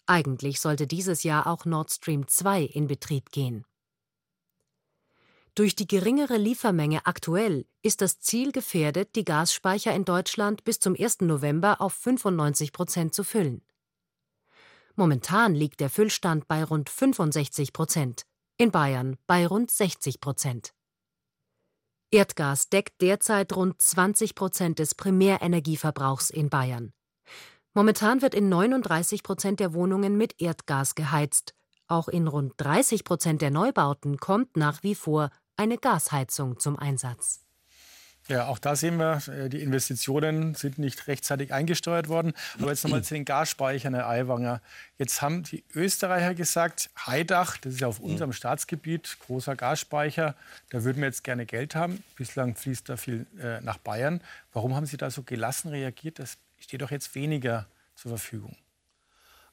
[0.07, 3.65] eigentlich sollte dieses Jahr auch Nord Stream 2 in Betrieb gehen.
[5.55, 10.95] Durch die geringere Liefermenge aktuell ist das Ziel gefährdet, die Gasspeicher in Deutschland bis zum
[10.99, 11.21] 1.
[11.21, 13.61] November auf 95 Prozent zu füllen.
[14.95, 18.25] Momentan liegt der Füllstand bei rund 65 Prozent,
[18.57, 20.73] in Bayern bei rund 60 Prozent.
[22.11, 26.93] Erdgas deckt derzeit rund 20 Prozent des Primärenergieverbrauchs in Bayern.
[27.77, 31.53] Momentan wird in 39 Prozent der Wohnungen mit Erdgas geheizt.
[31.89, 37.41] Auch in rund 30 Prozent der Neubauten kommt nach wie vor eine Gasheizung zum Einsatz.
[38.29, 42.33] Ja, auch da sehen wir, äh, die Investitionen sind nicht rechtzeitig eingesteuert worden.
[42.59, 44.61] Aber jetzt nochmal zu den Gasspeichern, Herr Aiwanger.
[44.97, 50.35] Jetzt haben die Österreicher gesagt, Heidach, das ist ja auf unserem Staatsgebiet, großer Gasspeicher,
[50.69, 52.03] da würden wir jetzt gerne Geld haben.
[52.15, 54.21] Bislang fließt da viel äh, nach Bayern.
[54.53, 56.17] Warum haben Sie da so gelassen reagiert?
[56.17, 58.57] Das steht doch jetzt weniger zur Verfügung.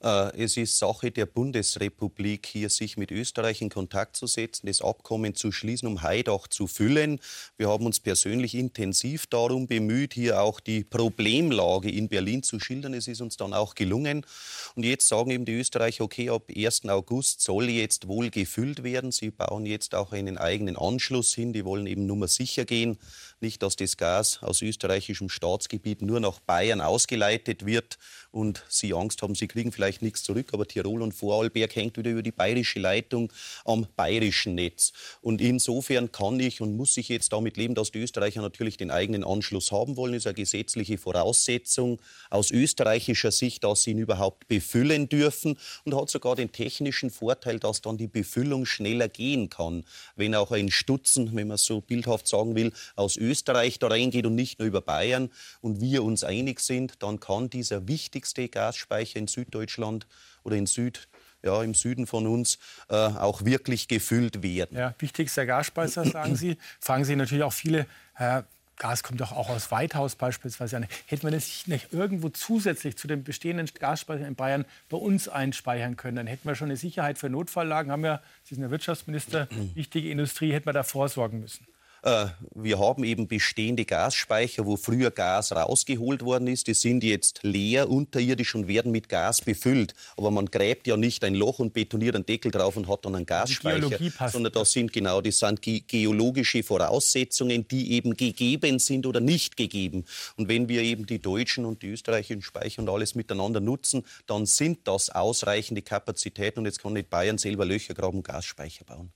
[0.03, 4.83] Äh, es ist Sache der Bundesrepublik, hier sich mit Österreich in Kontakt zu setzen, das
[4.83, 7.21] Abkommen zu schließen, um Heidach zu füllen.
[7.57, 12.95] Wir haben uns persönlich intensiv darum bemüht, hier auch die Problemlage in Berlin zu schildern.
[12.95, 14.27] Es ist uns dann auch gelungen.
[14.75, 16.89] Und jetzt sagen eben die Österreicher, okay, ab 1.
[16.89, 19.13] August soll jetzt wohl gefüllt werden.
[19.13, 21.53] Sie bauen jetzt auch einen eigenen Anschluss hin.
[21.53, 22.99] Die wollen eben nur mal sicher gehen,
[23.43, 27.99] nicht, dass das Gas aus österreichischem Staatsgebiet nur nach Bayern ausgeleitet wird
[28.31, 32.11] und Sie Angst haben, Sie kriegen vielleicht nichts zurück, aber Tirol und Vorarlberg hängt wieder
[32.11, 33.33] über die bayerische Leitung
[33.65, 34.93] am bayerischen Netz.
[35.21, 38.91] Und insofern kann ich und muss ich jetzt damit leben, dass die Österreicher natürlich den
[38.91, 40.15] eigenen Anschluss haben wollen.
[40.15, 45.95] Das ist eine gesetzliche Voraussetzung aus österreichischer Sicht, dass sie ihn überhaupt befüllen dürfen und
[45.95, 49.85] hat sogar den technischen Vorteil, dass dann die Befüllung schneller gehen kann.
[50.17, 54.35] Wenn auch ein Stutzen, wenn man so bildhaft sagen will, aus Österreich da reingeht und
[54.35, 55.31] nicht nur über Bayern
[55.61, 60.07] und wir uns einig sind, dann kann dieser wichtigste Gasspeicher in Süddeutschland
[60.45, 61.09] oder in Süd,
[61.43, 62.59] ja, im Süden von uns
[62.89, 64.77] äh, auch wirklich gefüllt werden.
[64.77, 66.57] Ja, wichtigster Gasspeicher, sagen Sie.
[66.81, 68.43] Fragen Sie natürlich auch viele, äh,
[68.83, 70.87] Gas kommt doch auch aus Weithaus beispielsweise an.
[71.07, 75.97] Hätten wir das nicht irgendwo zusätzlich zu den bestehenden Gasspeichern in Bayern bei uns einspeichern
[75.97, 77.93] können, dann hätten wir schon eine Sicherheit für Notfalllagen.
[77.93, 81.67] Haben wir, Sie sind der Wirtschaftsminister, wichtige Industrie, hätten wir da vorsorgen müssen.
[82.03, 86.67] Äh, wir haben eben bestehende Gasspeicher, wo früher Gas rausgeholt worden ist.
[86.67, 89.95] Die sind jetzt leer unterirdisch und werden mit Gas befüllt.
[90.17, 93.15] Aber man gräbt ja nicht ein Loch und betoniert einen Deckel drauf und hat dann
[93.15, 99.07] einen Gasspeicher, sondern das sind genau, das sind ge geologische Voraussetzungen, die eben gegeben sind
[99.07, 100.05] oder nicht gegeben.
[100.37, 104.47] Und wenn wir eben die deutschen und die österreichischen Speicher und alles miteinander nutzen, dann
[104.47, 109.13] sind das ausreichende Kapazitäten und jetzt kann nicht Bayern selber Löcher graben und Gasspeicher bauen.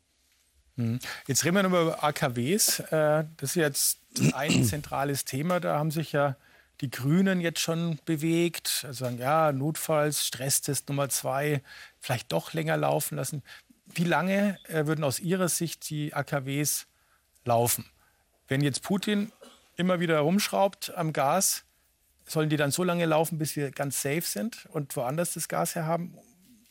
[0.76, 0.98] Hm.
[1.26, 2.80] Jetzt reden wir nochmal über AKWs.
[2.80, 4.00] Äh, das ist jetzt
[4.34, 5.60] ein zentrales Thema.
[5.60, 6.36] Da haben sich ja
[6.80, 8.84] die Grünen jetzt schon bewegt.
[8.86, 11.62] Also sagen, ja, notfalls, Stresstest Nummer zwei,
[11.98, 13.42] vielleicht doch länger laufen lassen.
[13.86, 16.86] Wie lange äh, würden aus Ihrer Sicht die AKWs
[17.44, 17.86] laufen?
[18.48, 19.32] Wenn jetzt Putin
[19.76, 21.64] immer wieder rumschraubt am Gas,
[22.26, 25.74] sollen die dann so lange laufen, bis wir ganz safe sind und woanders das Gas
[25.74, 26.18] herhaben?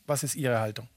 [0.06, 0.88] Was ist Ihre Haltung?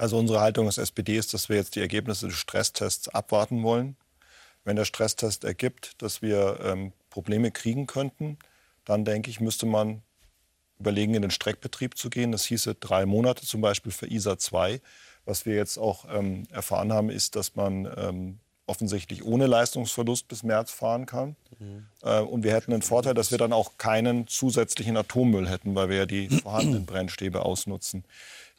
[0.00, 3.96] Also unsere Haltung als SPD ist, dass wir jetzt die Ergebnisse des Stresstests abwarten wollen.
[4.64, 8.38] Wenn der Stresstest ergibt, dass wir ähm, Probleme kriegen könnten,
[8.86, 10.00] dann denke ich, müsste man
[10.78, 12.32] überlegen, in den Streckbetrieb zu gehen.
[12.32, 14.80] Das hieße drei Monate zum Beispiel für ISA 2.
[15.26, 20.42] Was wir jetzt auch ähm, erfahren haben, ist, dass man ähm, offensichtlich ohne Leistungsverlust bis
[20.42, 21.36] März fahren kann.
[21.58, 21.86] Mhm.
[22.02, 25.90] Äh, und wir hätten den Vorteil, dass wir dann auch keinen zusätzlichen Atommüll hätten, weil
[25.90, 28.04] wir ja die vorhandenen Brennstäbe ausnutzen.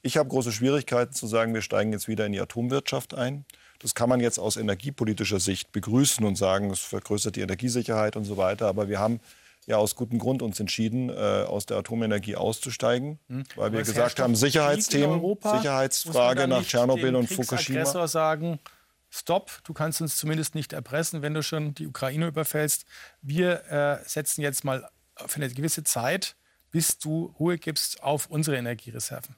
[0.03, 3.45] Ich habe große Schwierigkeiten zu sagen, wir steigen jetzt wieder in die Atomwirtschaft ein.
[3.79, 8.25] Das kann man jetzt aus energiepolitischer Sicht begrüßen und sagen, es vergrößert die Energiesicherheit und
[8.25, 8.67] so weiter.
[8.67, 9.19] Aber wir haben
[9.67, 13.43] ja aus gutem Grund uns entschieden, äh, aus der Atomenergie auszusteigen, hm.
[13.55, 18.07] weil wir gesagt haben, Sicherheitsthemen, Sicherheitsfrage nach Tschernobyl und Fukushima.
[18.07, 18.59] sagen,
[19.11, 22.85] stopp, du kannst uns zumindest nicht erpressen, wenn du schon die Ukraine überfällst.
[23.21, 24.89] Wir äh, setzen jetzt mal
[25.27, 26.35] für eine gewisse Zeit,
[26.71, 29.35] bis du Ruhe gibst auf unsere Energiereserven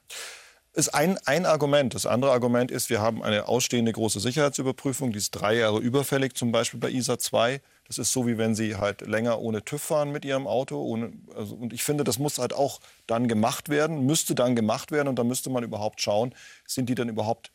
[0.74, 1.94] ist ein, ein Argument.
[1.94, 6.34] Das andere Argument ist, wir haben eine ausstehende große Sicherheitsüberprüfung, die ist drei Jahre überfällig,
[6.34, 7.60] zum Beispiel bei ISA 2.
[7.86, 10.82] Das ist so, wie wenn Sie halt länger ohne TÜV fahren mit Ihrem Auto.
[10.82, 14.90] Ohne, also, und ich finde, das muss halt auch dann gemacht werden, müsste dann gemacht
[14.90, 15.08] werden.
[15.08, 16.34] Und dann müsste man überhaupt schauen,
[16.66, 17.52] sind die dann überhaupt,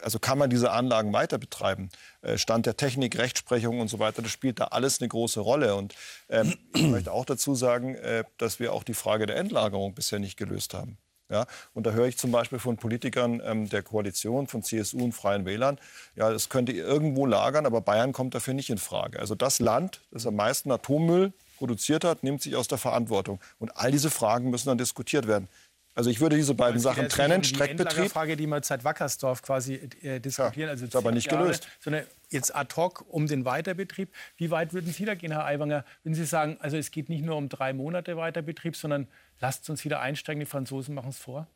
[0.00, 1.88] also kann man diese Anlagen weiter betreiben?
[2.22, 5.74] Äh, Stand der Technik, Rechtsprechung und so weiter, das spielt da alles eine große Rolle.
[5.74, 5.96] Und
[6.28, 10.20] ähm, ich möchte auch dazu sagen, äh, dass wir auch die Frage der Endlagerung bisher
[10.20, 10.98] nicht gelöst haben.
[11.30, 15.12] Ja, und da höre ich zum Beispiel von Politikern ähm, der Koalition, von CSU und
[15.12, 15.78] Freien Wählern,
[16.16, 19.20] ja, das könnte irgendwo lagern, aber Bayern kommt dafür nicht in Frage.
[19.20, 23.38] Also das Land, das am meisten Atommüll produziert hat, nimmt sich aus der Verantwortung.
[23.58, 25.48] Und all diese Fragen müssen dann diskutiert werden.
[25.94, 28.04] Also ich würde diese beiden Sachen trennen, Streckbetrieb.
[28.04, 31.44] Die Frage, die wir seit Wackersdorf quasi äh, diskutieren, ja, also ist aber nicht Jahre,
[31.44, 31.66] gelöst.
[31.80, 34.10] Sondern jetzt ad hoc um den Weiterbetrieb.
[34.36, 37.24] Wie weit würden Sie da gehen, Herr Aiwanger, wenn Sie sagen, also es geht nicht
[37.24, 39.08] nur um drei Monate Weiterbetrieb, sondern
[39.40, 41.48] lasst uns wieder einsteigen, die Franzosen machen es vor?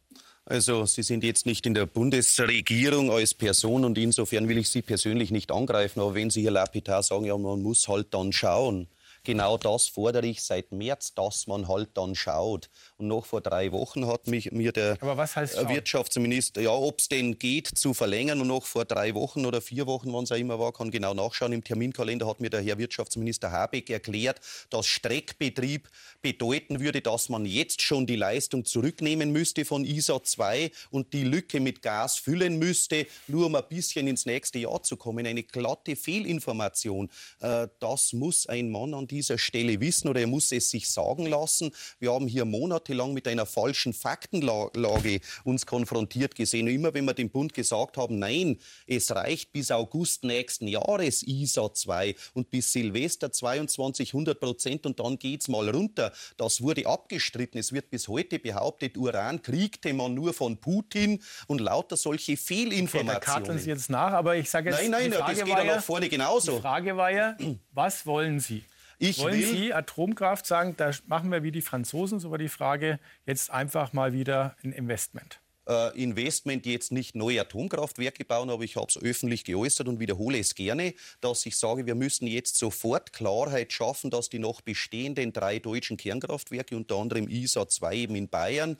[0.46, 4.82] Also Sie sind jetzt nicht in der Bundesregierung als Person und insofern will ich Sie
[4.82, 6.00] persönlich nicht angreifen.
[6.00, 8.88] Aber wenn Sie hier lapidar sagen, ja, man muss halt dann schauen,
[9.22, 12.68] genau das fordere ich seit März, dass man halt dann schaut.
[13.06, 15.00] Noch vor drei Wochen hat mich, mir der
[15.68, 18.40] Wirtschaftsminister, ja, ob es denn geht, zu verlängern.
[18.40, 21.14] Und noch vor drei Wochen oder vier Wochen, wann es auch immer war, kann genau
[21.14, 21.52] nachschauen.
[21.52, 24.40] Im Terminkalender hat mir der Herr Wirtschaftsminister Habeck erklärt,
[24.70, 25.88] dass Streckbetrieb
[26.22, 31.24] bedeuten würde, dass man jetzt schon die Leistung zurücknehmen müsste von ISA 2 und die
[31.24, 35.26] Lücke mit Gas füllen müsste, nur um ein bisschen ins nächste Jahr zu kommen.
[35.26, 37.10] Eine glatte Fehlinformation.
[37.40, 41.26] Äh, das muss ein Mann an dieser Stelle wissen oder er muss es sich sagen
[41.26, 41.72] lassen.
[41.98, 42.44] Wir haben hier
[42.94, 46.66] monatelang mit einer falschen Faktenlage uns konfrontiert gesehen.
[46.68, 51.72] Immer wenn wir dem Bund gesagt haben, nein, es reicht bis August nächsten Jahres ISA
[51.72, 56.12] 2 und bis Silvester 22 100 Prozent und dann geht es mal runter.
[56.36, 57.58] Das wurde abgestritten.
[57.58, 63.16] Es wird bis heute behauptet, Uran kriegte man nur von Putin und lauter solche Fehlinformationen.
[63.16, 65.44] Okay, da karten Sie jetzt nach, aber ich sage jetzt, nein, nein, die Frage das
[65.44, 66.56] geht ja nach vorne genauso.
[66.56, 67.36] Die Frage war ja,
[67.72, 68.62] was wollen Sie?
[69.08, 72.48] Ich Wollen will Sie Atomkraft sagen, da machen wir wie die Franzosen, so war die
[72.48, 75.40] Frage, jetzt einfach mal wieder ein Investment?
[75.66, 80.38] Äh, Investment jetzt nicht neue Atomkraftwerke bauen, aber ich habe es öffentlich geäußert und wiederhole
[80.38, 85.32] es gerne, dass ich sage, wir müssen jetzt sofort Klarheit schaffen, dass die noch bestehenden
[85.32, 88.76] drei deutschen Kernkraftwerke, unter anderem ISA 2 eben in Bayern,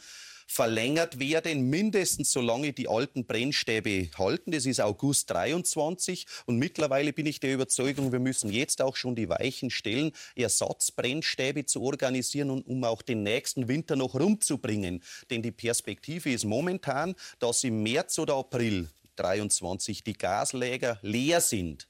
[0.46, 4.52] verlängert werden, mindestens solange die alten Brennstäbe halten.
[4.52, 9.16] Das ist August 23 und mittlerweile bin ich der Überzeugung, wir müssen jetzt auch schon
[9.16, 15.02] die Weichen stellen, Ersatzbrennstäbe zu organisieren und um auch den nächsten Winter noch rumzubringen.
[15.30, 21.88] Denn die Perspektive ist momentan, dass im März oder April 23 die Gasläger leer sind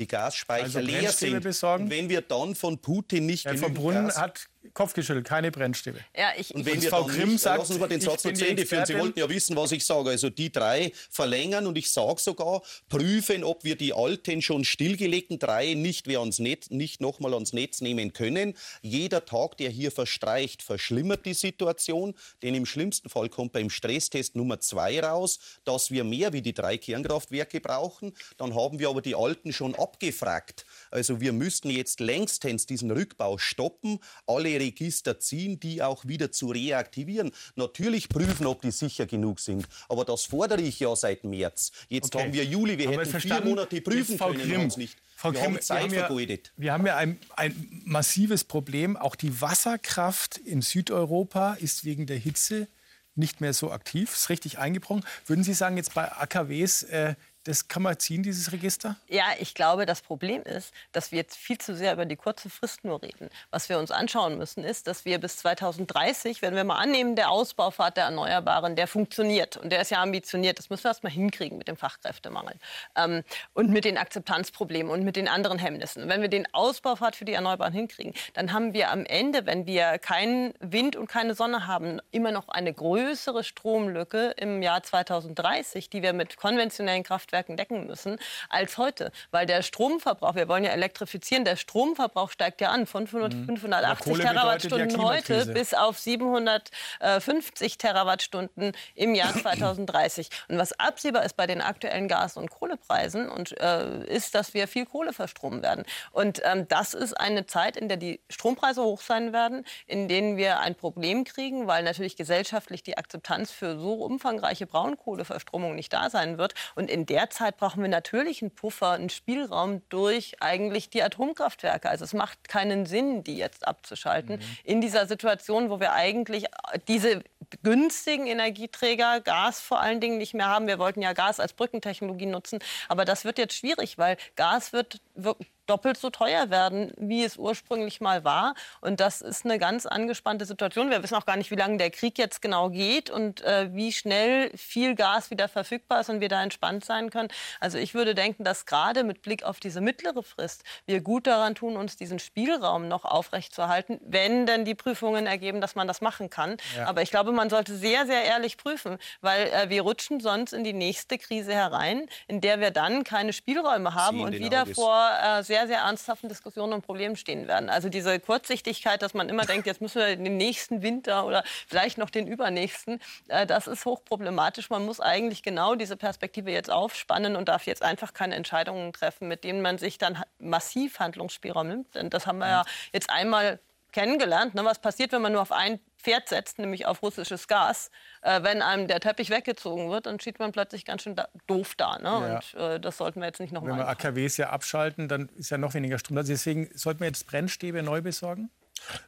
[0.00, 1.40] die Gasspeicher also leer sind.
[1.42, 1.90] Besorgen.
[1.90, 6.00] Wenn wir dann von Putin nicht von Brunnen Gas hat Kopfgeschüttelt, keine Brennstäbe.
[6.14, 8.04] Ja, ich, Und wenn Und wir Frau Grimm nicht, sagt, lassen Sie mal den ich
[8.04, 8.84] Satz bin noch die zu Ende führen.
[8.84, 10.10] Sie wollten ja wissen, was ich sage.
[10.10, 15.38] Also die drei verlängern und ich sage sogar, prüfen, ob wir die alten, schon stillgelegten
[15.38, 18.54] drei nicht, mehr ans Netz, nicht nochmal ans Netz nehmen können.
[18.82, 22.14] Jeder Tag, der hier verstreicht, verschlimmert die Situation.
[22.42, 26.52] Denn im schlimmsten Fall kommt beim Stresstest Nummer zwei raus, dass wir mehr wie die
[26.52, 28.12] drei Kernkraftwerke brauchen.
[28.36, 30.66] Dann haben wir aber die alten schon abgefragt.
[30.90, 36.48] Also wir müssten jetzt längstens diesen Rückbau stoppen, alle Register ziehen, die auch wieder zu
[36.50, 37.32] reaktivieren.
[37.56, 39.66] Natürlich prüfen, ob die sicher genug sind.
[39.88, 41.72] Aber das fordere ich ja seit März.
[41.88, 42.24] Jetzt Okay.
[42.24, 43.48] haben wir Juli, wir Haben hätten vier verstanden?
[43.50, 44.96] Monate prüfen Frau können, Grimm, nicht.
[45.16, 46.52] Frau wir Grimm, haben Zeit wir vergeudet.
[46.56, 48.96] Wir haben ja ein, ein massives Problem.
[48.96, 52.68] Auch die Wasserkraft in Südeuropa ist wegen der Hitze
[53.16, 55.04] nicht mehr so aktiv, ist richtig eingebrochen.
[55.26, 57.14] Würden Sie sagen, jetzt bei AKWs, äh,
[57.44, 58.96] das kann man ziehen, dieses Register?
[59.08, 62.50] Ja, ich glaube, das Problem ist, dass wir jetzt viel zu sehr über die kurze
[62.50, 63.30] Frist nur reden.
[63.50, 67.30] Was wir uns anschauen müssen, ist, dass wir bis 2030, wenn wir mal annehmen, der
[67.30, 71.10] Ausbaufahrt der Erneuerbaren, der funktioniert und der ist ja ambitioniert, das müssen wir erst mal
[71.10, 72.54] hinkriegen mit dem Fachkräftemangel
[72.96, 73.22] ähm,
[73.54, 76.08] und mit den Akzeptanzproblemen und mit den anderen Hemmnissen.
[76.08, 79.98] Wenn wir den Ausbaufahrt für die Erneuerbaren hinkriegen, dann haben wir am Ende, wenn wir
[79.98, 86.02] keinen Wind und keine Sonne haben, immer noch eine größere Stromlücke im Jahr 2030, die
[86.02, 88.18] wir mit konventionellen Kraftwerken decken müssen,
[88.48, 89.12] als heute.
[89.30, 93.46] Weil der Stromverbrauch, wir wollen ja elektrifizieren, der Stromverbrauch steigt ja an von 500, Mhm.
[93.46, 100.28] 580 Kohle bedeutet ja Terawattstunden heute bis auf 750 Terawattstunden im Jahr 2030.
[100.48, 104.66] Und was absehbar ist bei den aktuellen Gas- und Kohlepreisen, und, äh, ist, dass wir
[104.66, 105.84] viel Kohle verstromen werden.
[106.10, 110.36] Und ähm, das ist eine Zeit, in der die Strompreise hoch sein werden, in denen
[110.36, 116.10] wir ein Problem kriegen, weil natürlich gesellschaftlich die Akzeptanz für so umfangreiche Braunkohleverstromung nicht da
[116.10, 116.54] sein wird.
[116.74, 121.90] Und in der Zeit brauchen wir natürlich einen Puffer, einen Spielraum durch eigentlich die Atomkraftwerke.
[121.90, 126.46] Also es macht keinen Sinn, die jetzt abzuschalten in dieser Situation, wo wir eigentlich
[126.88, 127.22] diese
[127.62, 130.66] günstigen Energieträger, Gas vor allen Dingen nicht mehr haben.
[130.68, 135.00] Wir wollten ja Gas als Brückentechnologie nutzen, aber das wird jetzt schwierig, weil Gas wird
[135.14, 135.36] wir-
[135.70, 138.54] doppelt so teuer werden, wie es ursprünglich mal war.
[138.80, 140.90] Und das ist eine ganz angespannte Situation.
[140.90, 143.92] Wir wissen auch gar nicht, wie lange der Krieg jetzt genau geht und äh, wie
[143.92, 147.28] schnell viel Gas wieder verfügbar ist und wir da entspannt sein können.
[147.60, 151.54] Also ich würde denken, dass gerade mit Blick auf diese mittlere Frist wir gut daran
[151.54, 156.30] tun, uns diesen Spielraum noch aufrechtzuerhalten, wenn denn die Prüfungen ergeben, dass man das machen
[156.30, 156.56] kann.
[156.76, 156.86] Ja.
[156.86, 160.64] Aber ich glaube, man sollte sehr, sehr ehrlich prüfen, weil äh, wir rutschen sonst in
[160.64, 164.74] die nächste Krise herein, in der wir dann keine Spielräume haben und wieder Auges.
[164.74, 167.68] vor äh, sehr, sehr ernsthaften Diskussionen und Problemen stehen werden.
[167.68, 171.98] Also diese Kurzsichtigkeit, dass man immer denkt, jetzt müssen wir den nächsten Winter oder vielleicht
[171.98, 174.70] noch den übernächsten, äh, das ist hochproblematisch.
[174.70, 179.28] Man muss eigentlich genau diese Perspektive jetzt aufspannen und darf jetzt einfach keine Entscheidungen treffen,
[179.28, 181.94] mit denen man sich dann massiv Handlungsspielraum nimmt.
[181.94, 183.60] Denn das haben wir ja jetzt einmal
[183.92, 184.54] kennengelernt.
[184.54, 184.64] Ne?
[184.64, 187.90] Was passiert, wenn man nur auf ein Pferd setzt, nämlich auf russisches Gas?
[188.22, 191.74] Äh, wenn einem der Teppich weggezogen wird, dann steht man plötzlich ganz schön da, doof
[191.76, 191.98] da.
[191.98, 192.04] Ne?
[192.04, 192.34] Ja.
[192.36, 195.50] Und äh, das sollten wir jetzt nicht Wenn nochmal wir AKWs ja abschalten, dann ist
[195.50, 196.16] ja noch weniger Strom.
[196.16, 198.50] Also deswegen sollten wir jetzt Brennstäbe neu besorgen?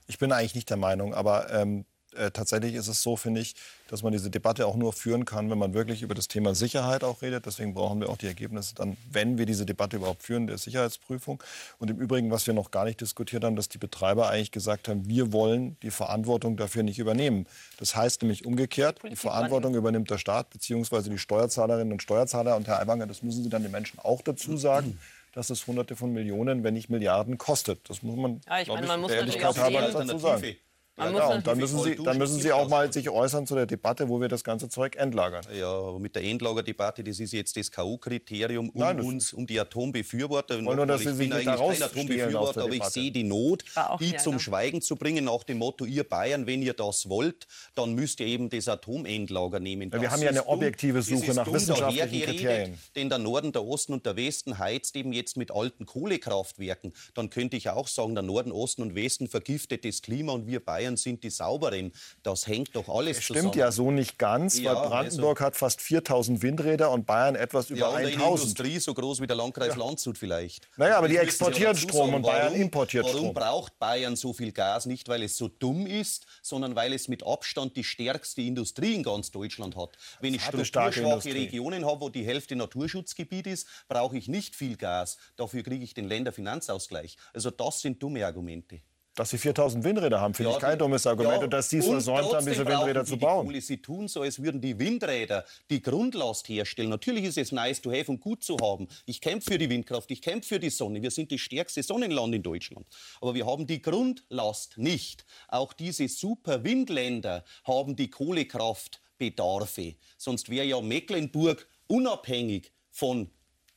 [0.07, 3.55] Ich bin eigentlich nicht der Meinung, aber ähm, äh, tatsächlich ist es so, finde ich,
[3.89, 7.05] dass man diese Debatte auch nur führen kann, wenn man wirklich über das Thema Sicherheit
[7.05, 7.45] auch redet.
[7.47, 11.43] Deswegen brauchen wir auch die Ergebnisse dann, wenn wir diese Debatte überhaupt führen, der Sicherheitsprüfung.
[11.79, 14.89] Und im Übrigen, was wir noch gar nicht diskutiert haben, dass die Betreiber eigentlich gesagt
[14.89, 17.47] haben, wir wollen die Verantwortung dafür nicht übernehmen.
[17.79, 21.11] Das heißt nämlich umgekehrt, die Verantwortung übernimmt der Staat bzw.
[21.11, 22.57] die Steuerzahlerinnen und Steuerzahler.
[22.57, 24.99] Und Herr Aiwanger, das müssen Sie dann den Menschen auch dazu sagen.
[25.35, 27.89] Dass es Hunderte von Millionen, wenn nicht Milliarden kostet.
[27.89, 30.19] Das muss man, Ja, ich meine, man muss der natürlich Ehrlichkeit auch halber sehen- dazu
[30.19, 30.57] sagen.
[30.99, 33.65] Ja, ja, und dann müssen, Sie, dann müssen Sie auch mal sich äußern zu der
[33.65, 35.43] Debatte, wo wir das ganze Zeug entlagern.
[35.59, 39.59] Ja, aber mit der Endlagerdebatte, das ist jetzt das K.O.-Kriterium um Nein, uns, um die
[39.59, 40.63] Atombefürworter.
[40.63, 43.97] wollen nur, dass ich Sie bin eigentlich kein Atombefürworter, aber ich sehe die Not, auch
[43.99, 44.41] die hier, zum ne?
[44.41, 48.27] Schweigen zu bringen, nach dem Motto, ihr Bayern, wenn ihr das wollt, dann müsst ihr
[48.27, 49.91] eben das Atomendlager nehmen.
[49.91, 52.79] Ja, wir haben ja eine objektive Suche nach wissenschaftlichen Kriterien.
[52.97, 56.93] Denn der Norden, der Osten und der Westen heizt eben jetzt mit alten Kohlekraftwerken.
[57.15, 60.63] Dann könnte ich auch sagen, der Norden, Osten und Westen vergiftet das Klima und wir
[60.63, 61.93] Bayern sind die sauberen.
[62.23, 63.59] Das hängt doch alles Stimmt zusammen.
[63.59, 67.77] ja so nicht ganz, Ja, weil Brandenburg hat fast 4000 Windräder und Bayern etwas Ja,
[67.77, 68.59] über und eine 1000.
[68.59, 70.69] Industrie so groß wie der Landkreis Landshut vielleicht.
[70.77, 72.15] Naja, aber die exportieren Strom sagen.
[72.15, 73.35] und Bayern Warum- importiert Warum Strom.
[73.35, 74.87] braucht Bayern so viel Gas?
[74.87, 79.03] Nicht, weil es so dumm ist, sondern weil es mit Abstand die stärkste Industrie in
[79.03, 79.91] ganz Deutschland hat.
[80.21, 81.35] Wenn ich eine strukturschwache.
[81.35, 85.17] Regionen habe, wo die Hälfte Naturschutzgebiet ist, brauche ich nicht viel Gas.
[85.37, 87.17] Dafür kriege ich den Länderfinanzausgleich.
[87.33, 88.81] Also das sind dumme Argumente.
[89.15, 91.37] Dass sie 4000 Windräder haben, finde Ja, ich kein die- dummes Argument.
[91.37, 93.47] ja, und dass sie es versäumt haben, diese Windräder zu die bauen.
[93.47, 93.61] Kohle.
[93.61, 96.89] Sie tun so, als würden die Windräder die Grundlast herstellen.
[96.89, 98.89] Natürlich ist es nice to have und gut zu haben.
[99.05, 101.03] Ich kämpfe für die Windkraft, ich kämpfe für die Sonne.
[101.03, 102.87] Wir sind das stärkste Sonnenland in Deutschland.
[103.21, 105.27] Aber wir haben die Grundlast nicht.
[105.49, 109.97] Auch diese super Windländer haben die Kohlekraftbedarfe.
[110.17, 113.31] Sonst wäre ja Mecklenburg unabhängig von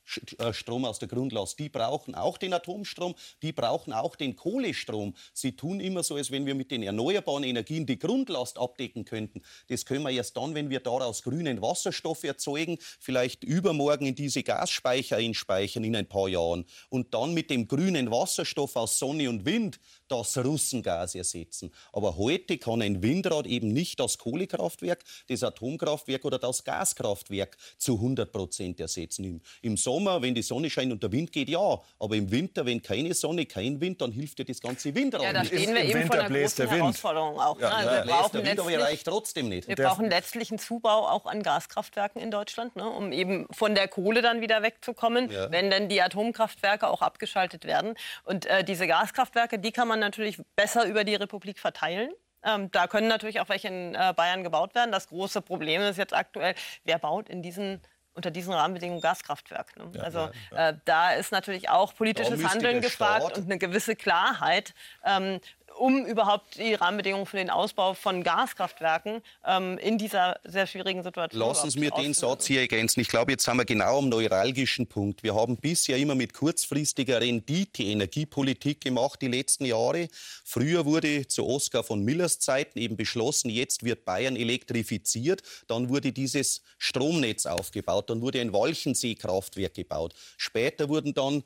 [0.06, 1.58] Strom aus der Grundlast.
[1.58, 5.14] Die brauchen auch den Atomstrom, die brauchen auch den Kohlestrom.
[5.34, 9.42] Sie tun immer so, als wenn wir mit den erneuerbaren Energien die Grundlast abdecken könnten.
[9.68, 14.42] Das können wir erst dann, wenn wir daraus grünen Wasserstoff erzeugen, vielleicht übermorgen in diese
[14.42, 19.44] Gasspeicher einspeichern in ein paar Jahren und dann mit dem grünen Wasserstoff aus Sonne und
[19.44, 21.72] Wind das Russengas ersetzen.
[21.92, 27.94] Aber heute kann ein Windrad eben nicht das Kohlekraftwerk, das Atomkraftwerk oder das Gaskraftwerk zu
[27.94, 29.24] 100 Prozent ersetzen.
[29.24, 31.80] Im, Im Sommer, wenn die Sonne scheint und der Wind geht, ja.
[31.98, 35.32] Aber im Winter, wenn keine Sonne, kein Wind, dann hilft dir das ganze Windrad Ja,
[35.32, 35.54] da nicht.
[35.54, 36.82] stehen wir Im eben Winter vor einer bläst großen der Wind.
[36.82, 37.60] Herausforderung auch.
[37.60, 37.84] Ja, ne?
[37.86, 39.68] Ja, wir brauchen der Wind, aber er letztlich- reicht trotzdem nicht.
[39.68, 43.88] Wir brauchen letztlich einen Zubau auch an Gaskraftwerken in Deutschland, ne, um eben von der
[43.88, 45.50] Kohle dann wieder wegzukommen, Ja.
[45.50, 47.94] wenn dann die Atomkraftwerke auch abgeschaltet werden.
[48.24, 52.10] Und äh, diese Gaskraftwerke, die kann man natürlich besser über die Republik verteilen.
[52.44, 54.92] Ähm, da können natürlich auch welche in äh, Bayern gebaut werden.
[54.92, 57.80] Das große Problem ist jetzt aktuell, wer baut in diesen
[58.16, 59.76] unter diesen Rahmenbedingungen Gaskraftwerk.
[59.76, 60.02] Ne?
[60.02, 65.40] also Äh, da ist natürlich auch politisches Handeln gefragt Staat- und eine gewisse Klarheit, ähm,
[65.78, 71.40] um überhaupt die Rahmenbedingungen für den Ausbau von Gaskraftwerken ähm, in dieser sehr schwierigen Situation.
[71.40, 72.14] Lassen Sie mir den.
[72.16, 73.00] Satz hier ergänzen.
[73.00, 75.22] Ich glaube, jetzt sind wir genau am neuralgischen Punkt.
[75.22, 80.08] Wir haben bisher immer mit kurzfristiger Rendite Energiepolitik gemacht die letzten Jahre.
[80.44, 85.42] Früher wurde zu Oskar von Millers Zeiten eben beschlossen, jetzt wird Bayern elektrifiziert.
[85.66, 88.08] Dann wurde dieses Stromnetz aufgebaut.
[88.08, 90.14] Dann wurde ein Walchensee-Kraftwerk gebaut.
[90.38, 91.42] Später wurden dann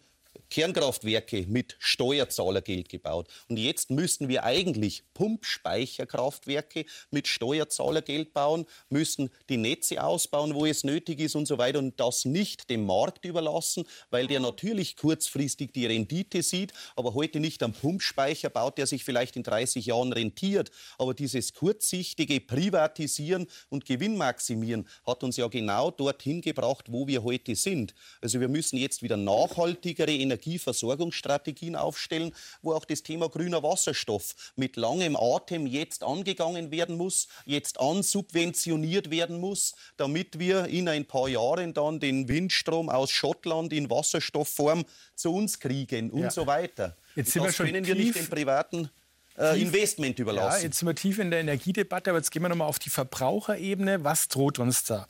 [0.50, 3.28] Kernkraftwerke mit Steuerzahlergeld gebaut.
[3.48, 10.84] Und jetzt müssten wir eigentlich Pumpspeicherkraftwerke mit Steuerzahlergeld bauen, müssen die Netze ausbauen, wo es
[10.84, 15.72] nötig ist und so weiter und das nicht dem Markt überlassen, weil der natürlich kurzfristig
[15.72, 20.12] die Rendite sieht, aber heute nicht am Pumpspeicher baut, der sich vielleicht in 30 Jahren
[20.12, 20.70] rentiert.
[20.98, 27.54] Aber dieses kurzsichtige Privatisieren und Gewinnmaximieren hat uns ja genau dorthin gebracht, wo wir heute
[27.54, 27.94] sind.
[28.20, 34.76] Also wir müssen jetzt wieder nachhaltigere Energieversorgungsstrategien aufstellen, wo auch das Thema grüner Wasserstoff mit
[34.76, 41.28] langem Atem jetzt angegangen werden muss, jetzt ansubventioniert werden muss, damit wir in ein paar
[41.28, 46.30] Jahren dann den Windstrom aus Schottland in Wasserstoffform zu uns kriegen und Ja.
[46.30, 46.96] so weiter.
[47.14, 48.90] Jetzt sind Und wir das schon können wir nicht dem privaten
[49.38, 50.62] äh, Investment Ja, überlassen.
[50.64, 54.04] jetzt sind wir tief in der Energiedebatte, aber jetzt gehen wir nochmal auf die Verbraucherebene.
[54.04, 55.06] Was droht uns da?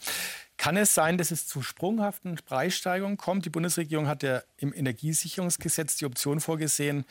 [0.60, 3.46] Kann es sein, dass es zu sprunghaften Preissteigerungen kommt?
[3.46, 7.06] Die Bundesregierung hat ja im Energiesicherungsgesetz die Option vorgesehen,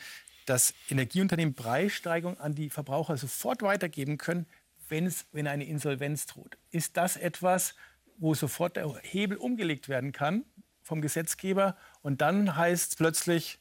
[0.46, 4.46] dass Energieunternehmen Preissteigerungen an die Verbraucher sofort weitergeben können,
[4.88, 6.58] wenn, es, wenn eine Insolvenz droht.
[6.70, 7.74] Ist das etwas,
[8.18, 10.44] wo sofort der Hebel umgelegt werden kann
[10.84, 13.58] vom Gesetzgeber und dann heißt es plötzlich,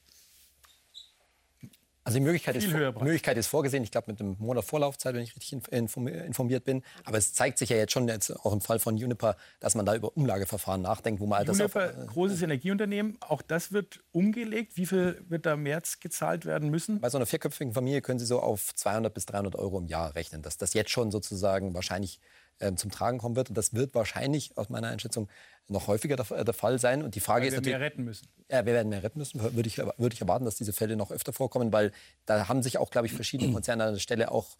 [2.09, 5.35] Also die Möglichkeit ist, Möglichkeit ist vorgesehen, ich glaube mit einem Monat Vorlaufzeit, wenn ich
[5.35, 6.81] richtig inf- inform- informiert bin.
[7.05, 9.85] Aber es zeigt sich ja jetzt schon jetzt auch im Fall von Juniper, dass man
[9.85, 14.75] da über Umlageverfahren nachdenkt, wo man das auf, Juniper, großes Energieunternehmen, auch das wird umgelegt.
[14.75, 16.99] Wie viel wird da im März gezahlt werden müssen?
[16.99, 20.15] Bei so einer vierköpfigen Familie können Sie so auf 200 bis 300 Euro im Jahr
[20.15, 22.19] rechnen, dass das jetzt schon sozusagen wahrscheinlich
[22.59, 23.49] ähm, zum Tragen kommen wird.
[23.49, 25.29] Und das wird wahrscheinlich aus meiner Einschätzung
[25.67, 27.03] noch häufiger der, äh, der Fall sein.
[27.03, 28.27] Und die Frage Weil ist wir natürlich, mehr retten müssen.
[28.49, 29.41] Ja, wir werden mehr retten müssen.
[29.41, 31.91] Würde ich, würde ich erwarten, dass diese Fälle noch öfter vorkommen, weil
[32.25, 34.57] da haben sich auch, glaube ich, verschiedene Konzerne an der Stelle auch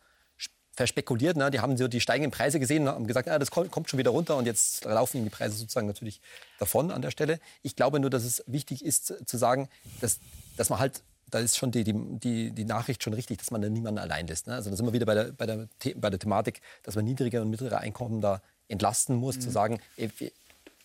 [0.79, 1.35] verspekuliert.
[1.35, 1.51] Ne?
[1.51, 3.99] Die haben so die steigenden Preise gesehen und haben gesagt, ah, das kommt kommt schon
[3.99, 6.21] wieder runter und jetzt laufen ihnen die Preise sozusagen natürlich
[6.57, 7.39] davon an der Stelle.
[7.63, 9.67] Ich glaube nur, dass es wichtig ist zu sagen,
[9.99, 10.19] dass,
[10.55, 11.01] dass man halt
[11.31, 14.27] da ist schon die, die, die, die Nachricht schon richtig, dass man da niemanden allein
[14.27, 14.47] lässt.
[14.47, 14.53] Ne?
[14.55, 17.05] Also da sind wir wieder bei der, bei, der, The- bei der Thematik, dass man
[17.05, 19.41] niedrige und mittlere Einkommen da entlasten muss, Mhm.
[19.41, 19.79] zu sagen,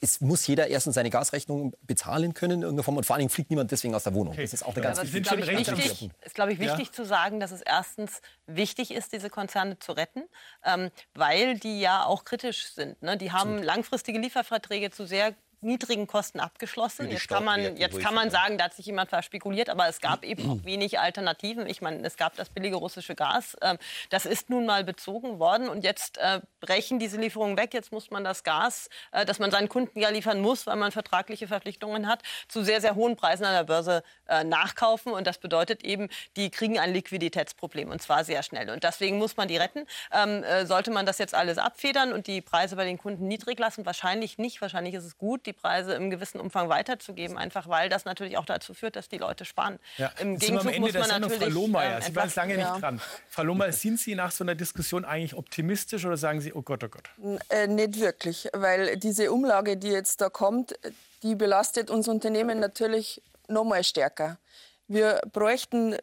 [0.00, 3.30] es muss jeder erstens seine Gasrechnung bezahlen können in irgendeiner Form und vor allen Dingen
[3.30, 4.36] fliegt niemand deswegen aus der Wohnung.
[4.36, 6.26] Das ist auch eine ganz es wichtige- ist, glaube ich, ganz wichtiger wichtig, Punkt.
[6.26, 10.24] ist, glaube ich, wichtig zu sagen, dass es erstens wichtig ist, diese Konzerne zu retten,
[10.64, 13.02] ähm, weil die ja auch kritisch sind.
[13.02, 13.16] Ne?
[13.16, 15.32] Die haben langfristige Lieferverträge zu sehr
[15.64, 17.10] niedrigen Kosten abgeschlossen.
[17.10, 20.24] Jetzt kann man, jetzt kann man sagen, da hat sich jemand verspekuliert, aber es gab
[20.24, 21.66] eben auch wenig Alternativen.
[21.66, 23.56] Ich meine, es gab das billige russische Gas.
[23.62, 23.78] ähm,
[24.10, 27.74] Das ist nun mal bezogen worden und jetzt äh, brechen diese Lieferungen weg.
[27.74, 30.92] Jetzt muss man das Gas, äh, das man seinen Kunden ja liefern muss, weil man
[30.92, 35.12] vertragliche Verpflichtungen hat, zu sehr, sehr hohen Preisen an der Börse äh, nachkaufen.
[35.12, 38.70] Und das bedeutet eben, die kriegen ein Liquiditätsproblem und zwar sehr schnell.
[38.70, 39.86] Und deswegen muss man die retten.
[40.12, 43.58] Ähm, äh, sollte man das jetzt alles abfedern und die Preise bei den Kunden niedrig
[43.58, 43.86] lassen?
[43.86, 44.60] Wahrscheinlich nicht.
[44.60, 48.44] Wahrscheinlich ist es gut, die Energiepreise im gewissen Umfang weiterzugeben, einfach weil das natürlich auch
[48.44, 49.78] dazu führt, dass die Leute sparen.
[49.96, 50.12] Ja.
[50.18, 51.96] Im Jetzt sind wir am Gegenzug Ende muss man natürlich Frau Lohmeier.
[51.96, 52.74] ähm, Sie waren lange entlasten.
[52.74, 53.00] nicht dran.
[53.28, 56.84] Frau Lohmeier, sind Sie nach so einer Diskussion eigentlich optimistisch oder sagen Sie, oh Gott,
[56.84, 57.10] oh Gott?
[57.48, 60.74] Äh, nicht wirklich, weil diese Umlage, die jetzt da kommt,
[61.22, 64.38] die belastet uns Unternehmen natürlich noch mal stärker.
[64.88, 65.96] Wir bräuchten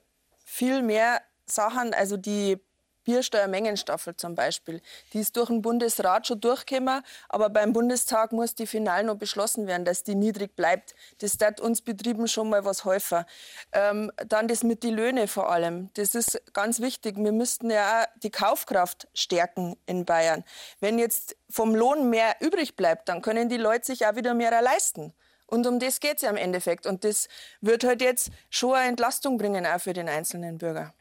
[0.45, 2.58] viel mehr Sachen, also die
[3.04, 4.82] Biersteuermengenstaffel zum Beispiel,
[5.14, 9.68] die ist durch den Bundesrat schon durchgekommen, aber beim Bundestag muss die final noch beschlossen
[9.68, 10.95] werden, dass die niedrig bleibt.
[11.20, 13.26] Das tat uns Betrieben schon mal was häufer.
[13.72, 15.89] Ähm, dann das mit die Löhne vor allem.
[15.95, 17.16] Das ist ganz wichtig.
[17.18, 20.43] Wir müssten ja auch die Kaufkraft stärken in Bayern.
[20.80, 24.62] Wenn jetzt vom Lohn mehr übrig bleibt, dann können die Leute sich auch wieder mehr
[24.62, 25.14] leisten.
[25.47, 26.86] Und um das geht es ja im Endeffekt.
[26.86, 27.28] Und das
[27.60, 30.93] wird halt jetzt schon eine Entlastung bringen, auch für den einzelnen Bürger.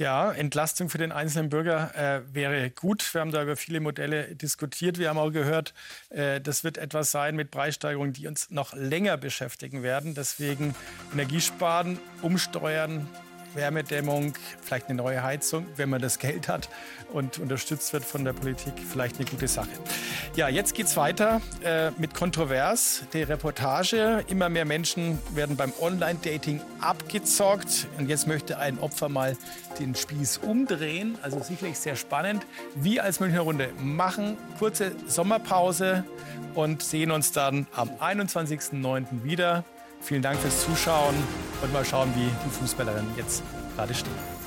[0.00, 3.12] Ja, Entlastung für den einzelnen Bürger äh, wäre gut.
[3.12, 4.96] Wir haben da über viele Modelle diskutiert.
[4.96, 5.74] Wir haben auch gehört,
[6.10, 10.14] äh, das wird etwas sein mit Preissteigerungen, die uns noch länger beschäftigen werden.
[10.14, 10.76] Deswegen
[11.12, 13.08] Energiesparen, umsteuern,
[13.58, 16.68] Wärmedämmung, vielleicht eine neue Heizung, wenn man das Geld hat
[17.12, 19.68] und unterstützt wird von der Politik, vielleicht eine gute Sache.
[20.36, 23.02] Ja, jetzt geht's weiter äh, mit Kontrovers.
[23.12, 24.24] Die Reportage.
[24.28, 27.88] Immer mehr Menschen werden beim Online-Dating abgezockt.
[27.98, 29.36] Und jetzt möchte ein Opfer mal
[29.80, 31.18] den Spieß umdrehen.
[31.22, 32.46] Also sicherlich sehr spannend.
[32.76, 36.04] Wir als Münchner Runde machen kurze Sommerpause
[36.54, 39.24] und sehen uns dann am 21.09.
[39.24, 39.64] wieder.
[40.08, 41.14] Vielen Dank fürs Zuschauen
[41.60, 43.42] und mal schauen, wie die Fußballerinnen jetzt
[43.76, 44.37] gerade stehen.